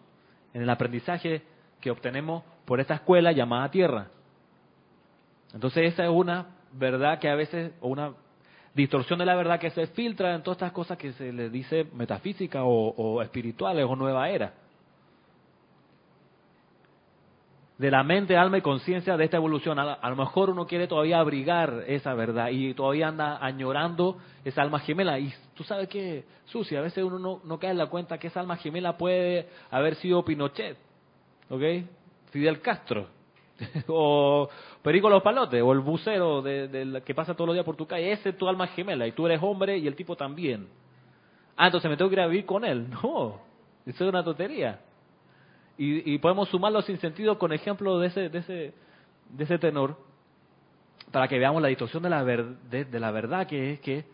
[0.56, 1.42] en el aprendizaje
[1.82, 4.06] que obtenemos por esta escuela llamada Tierra.
[5.52, 8.14] Entonces esa es una verdad que a veces, o una
[8.72, 11.84] distorsión de la verdad que se filtra en todas estas cosas que se le dice
[11.92, 14.54] metafísica o, o espirituales o nueva era.
[17.78, 19.78] De la mente, alma y conciencia de esta evolución.
[19.78, 24.78] A, lo mejor uno quiere todavía abrigar esa verdad y todavía anda añorando esa alma
[24.80, 25.18] gemela.
[25.18, 28.40] Y tú sabes que, Susi, a veces uno no, cae en la cuenta que esa
[28.40, 30.78] alma gemela puede haber sido Pinochet,
[31.50, 31.62] ¿ok?
[32.30, 33.08] Fidel Castro,
[33.88, 34.48] o
[34.82, 38.12] Perico Los Palotes, o el bucero de, que pasa todos los días por tu calle.
[38.12, 40.66] Ese es tu alma gemela y tú eres hombre y el tipo también.
[41.56, 42.86] Ah, entonces me tengo que ir a vivir con él.
[43.02, 43.40] No,
[43.84, 44.80] eso es una tontería.
[45.78, 48.74] Y, podemos sumarlo sin sentido con ejemplos de ese, de ese,
[49.28, 49.98] de ese tenor
[51.10, 54.04] para que veamos la distorsión de la, de, la verdad que es que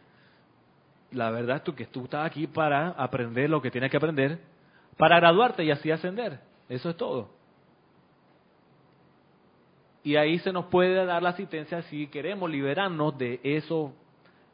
[1.12, 4.40] la verdad es que tú estás aquí para aprender lo que tienes que aprender,
[4.96, 6.40] para graduarte y así ascender.
[6.68, 7.30] Eso es todo.
[10.02, 13.92] Y ahí se nos puede dar la asistencia si queremos liberarnos de eso,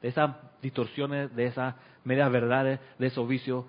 [0.02, 3.64] de esas distorsiones, de esas medias verdades, de esos vicios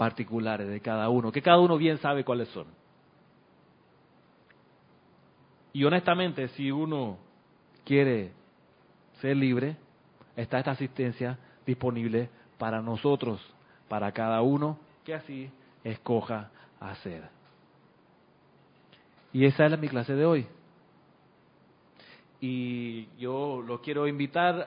[0.00, 2.66] particulares de cada uno, que cada uno bien sabe cuáles son.
[5.74, 7.18] Y honestamente, si uno
[7.84, 8.32] quiere
[9.20, 9.76] ser libre,
[10.36, 13.42] está esta asistencia disponible para nosotros,
[13.90, 15.50] para cada uno que así
[15.84, 17.28] escoja hacer.
[19.34, 20.46] Y esa es mi clase de hoy.
[22.40, 24.66] Y yo lo quiero invitar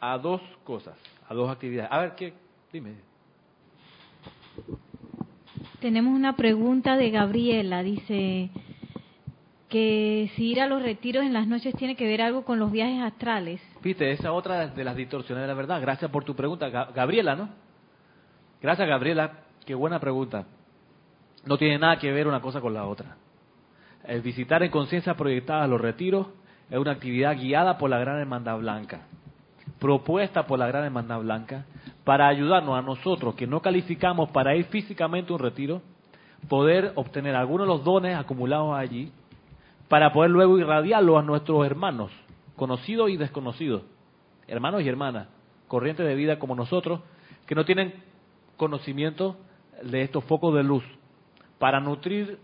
[0.00, 0.98] a dos cosas,
[1.28, 1.92] a dos actividades.
[1.92, 2.34] A ver, ¿qué?
[2.72, 3.07] Dime.
[5.80, 7.82] Tenemos una pregunta de Gabriela.
[7.82, 8.50] Dice
[9.68, 12.72] que si ir a los retiros en las noches tiene que ver algo con los
[12.72, 13.60] viajes astrales.
[13.82, 15.80] Viste, esa otra de las distorsiones de la verdad.
[15.80, 17.48] Gracias por tu pregunta, Gabriela, ¿no?
[18.60, 19.44] Gracias, Gabriela.
[19.64, 20.46] Qué buena pregunta.
[21.44, 23.16] No tiene nada que ver una cosa con la otra.
[24.04, 26.28] El visitar en conciencia proyectada los retiros
[26.70, 29.06] es una actividad guiada por la Gran Hermandad Blanca,
[29.78, 31.64] propuesta por la Gran Hermandad Blanca,
[32.04, 35.82] para ayudarnos a nosotros que no calificamos para ir físicamente a un retiro,
[36.48, 39.12] poder obtener algunos de los dones acumulados allí,
[39.88, 42.12] para poder luego irradiarlos a nuestros hermanos,
[42.56, 43.82] conocidos y desconocidos,
[44.46, 45.28] hermanos y hermanas,
[45.66, 47.00] corrientes de vida como nosotros,
[47.46, 47.94] que no tienen
[48.56, 49.36] conocimiento
[49.82, 50.84] de estos focos de luz,
[51.58, 52.38] para nutrir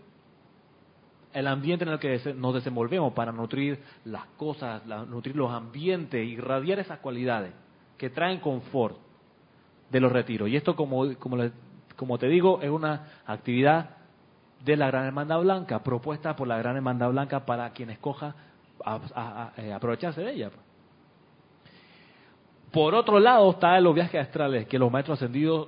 [1.35, 6.79] el ambiente en el que nos desenvolvemos, para nutrir las cosas, nutrir los ambientes, irradiar
[6.79, 7.51] esas cualidades
[7.97, 8.95] que traen confort
[9.91, 10.47] de los retiros.
[10.47, 11.05] Y esto, como,
[11.97, 13.97] como, te digo, es una actividad
[14.63, 18.33] de la Gran Hermandad Blanca, propuesta por la Gran Hermandad Blanca para quien escoja
[19.57, 20.51] eh, aprovecharse de ella.
[22.71, 25.67] Por otro lado está los viajes astrales, que los maestros ascendidos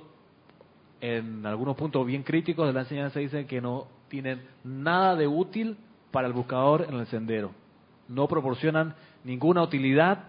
[1.02, 5.76] en algunos puntos bien críticos de la enseñanza dicen que no tienen nada de útil
[6.10, 7.52] para el buscador en el sendero.
[8.08, 8.94] No proporcionan
[9.24, 10.24] ninguna utilidad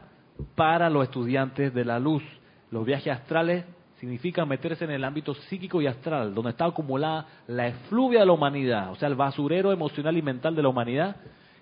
[0.56, 2.24] para los estudiantes de la luz.
[2.72, 3.66] Los viajes astrales
[4.00, 8.32] significa meterse en el ámbito psíquico y astral, donde está acumulada la efluvia de la
[8.32, 11.18] humanidad, o sea, el basurero emocional y mental de la humanidad,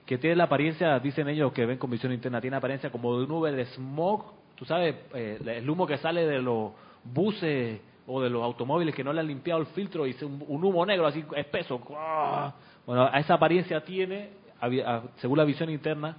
[0.06, 3.24] que tiene la apariencia, dicen ellos que ven con visión interna, tiene apariencia como de
[3.24, 6.72] un nube de smog, tú sabes, eh, el humo que sale de los
[7.04, 10.64] buses o de los automóviles que no le han limpiado el filtro y un, un
[10.64, 11.80] humo negro así espeso.
[12.86, 14.32] Bueno, a esa apariencia tiene,
[15.18, 16.16] según la visión interna,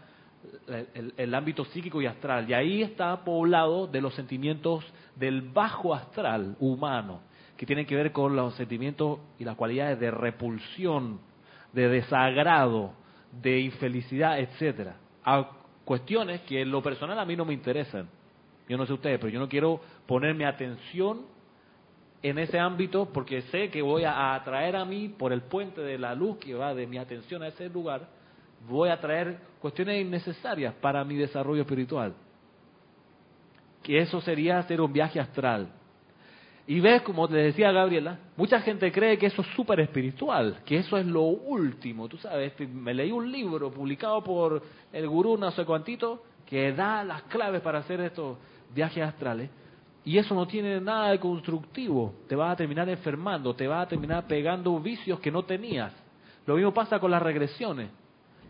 [1.16, 2.49] el, ámbito psíquico y astral.
[2.49, 4.84] Y ahí está poblado de los sentimientos
[5.16, 7.20] del bajo astral humano,
[7.57, 11.20] que tienen que ver con los sentimientos y las cualidades de repulsión,
[11.72, 12.93] de desagrado,
[13.32, 14.97] de infelicidad, etcétera.
[15.24, 15.51] A
[15.86, 18.09] cuestiones que en lo personal a mí no me interesan.
[18.68, 21.38] Yo no sé ustedes, pero yo no quiero poner mi atención
[22.23, 25.99] en ese ámbito porque sé que voy a atraer a mí por el puente de
[25.99, 28.19] la luz que va de mi atención a ese lugar
[28.66, 32.14] voy a traer cuestiones innecesarias para mi desarrollo espiritual.
[33.83, 35.69] Que eso sería hacer un viaje astral.
[36.66, 40.77] Y ves, como te decía Gabriela, mucha gente cree que eso es súper espiritual, que
[40.77, 42.09] eso es lo último.
[42.09, 44.62] Tú sabes, me leí un libro publicado por
[44.93, 48.37] el gurú no sé cuantito, que da las claves para hacer estos
[48.75, 49.49] viajes astrales.
[50.05, 52.15] Y eso no tiene nada de constructivo.
[52.29, 55.93] Te vas a terminar enfermando, te vas a terminar pegando vicios que no tenías.
[56.47, 57.91] Lo mismo pasa con las regresiones.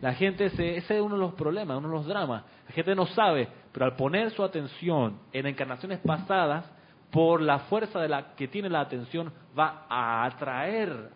[0.01, 2.43] La gente, se, ese es uno de los problemas, uno de los dramas.
[2.67, 6.71] La gente no sabe, pero al poner su atención en encarnaciones pasadas,
[7.11, 11.09] por la fuerza de la que tiene la atención, va a atraer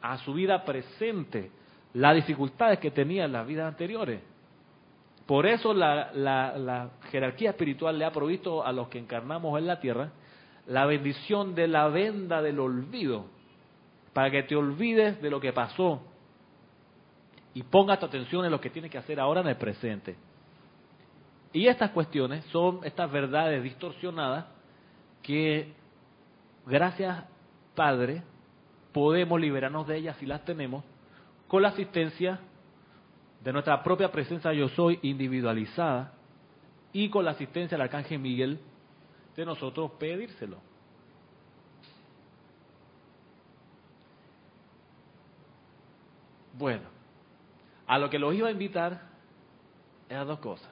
[0.00, 1.50] a su vida presente
[1.94, 4.20] las dificultades que tenía en las vidas anteriores.
[5.28, 10.10] Por eso la, jerarquía espiritual le ha provisto a los que encarnamos en la tierra
[10.66, 13.26] la bendición de la venda del olvido,
[14.14, 16.00] para que te olvides de lo que pasó
[17.52, 20.16] y pongas tu atención en lo que tienes que hacer ahora en el presente.
[21.52, 24.46] Y estas cuestiones son estas verdades distorsionadas
[25.22, 25.74] que,
[26.64, 27.24] gracias
[27.74, 28.22] Padre,
[28.94, 30.84] podemos liberarnos de ellas si las tenemos
[31.48, 32.40] con la asistencia
[33.42, 36.12] de nuestra propia presencia yo soy individualizada
[36.92, 38.58] y con la asistencia del arcángel Miguel
[39.36, 40.58] de nosotros pedírselo.
[46.54, 46.88] Bueno,
[47.86, 49.00] a lo que los iba a invitar
[50.08, 50.68] eran dos cosas.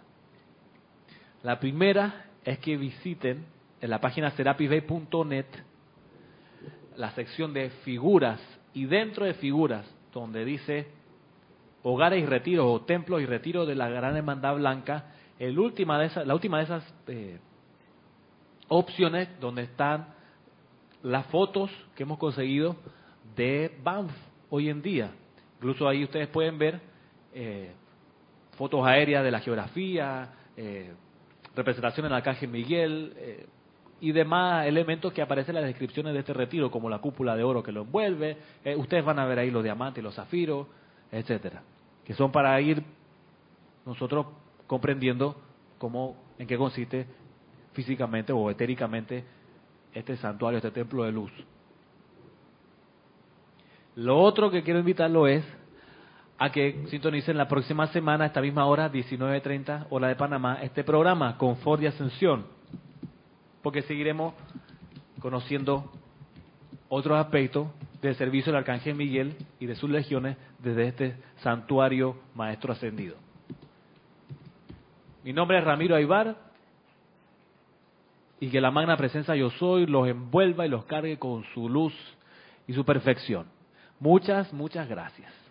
[1.44, 3.46] La primera es que visiten
[3.80, 5.46] en la página serapisbay.net
[6.96, 8.40] la sección de figuras
[8.74, 10.88] y dentro de figuras donde dice
[11.88, 15.04] hogares y retiros o templos y retiros de la Gran Hermandad Blanca,
[15.38, 17.38] el última de esas, la última de esas eh,
[18.66, 20.08] opciones donde están
[21.04, 22.74] las fotos que hemos conseguido
[23.36, 24.10] de Banff
[24.50, 25.12] hoy en día.
[25.58, 26.80] Incluso ahí ustedes pueden ver
[27.32, 27.70] eh,
[28.56, 30.92] fotos aéreas de la geografía, eh,
[31.54, 33.46] representaciones del Arcángel Miguel eh,
[34.00, 37.44] y demás elementos que aparecen en las descripciones de este retiro, como la cúpula de
[37.44, 38.38] oro que lo envuelve.
[38.76, 40.66] ustedes van a ver ahí los diamantes los zafiros,
[41.12, 41.62] etcétera
[42.06, 42.82] que son para ir
[43.84, 44.26] nosotros
[44.66, 45.36] comprendiendo
[45.76, 47.06] cómo, en qué consiste
[47.72, 49.24] físicamente o etéricamente
[49.92, 51.32] este santuario, este templo de luz.
[53.96, 55.44] Lo otro que quiero invitarlo es
[56.38, 60.84] a que sintonicen la próxima semana, a esta misma hora, 19.30, hora de Panamá, este
[60.84, 62.46] programa, Confort y Ascensión,
[63.62, 64.34] porque seguiremos
[65.18, 65.90] conociendo
[66.88, 67.68] otros aspectos
[68.00, 73.16] del servicio del Arcángel Miguel y de sus legiones desde este santuario Maestro Ascendido.
[75.24, 76.36] Mi nombre es Ramiro Aybar
[78.38, 81.94] y que la magna presencia yo soy los envuelva y los cargue con su luz
[82.66, 83.46] y su perfección.
[83.98, 85.45] Muchas, muchas gracias.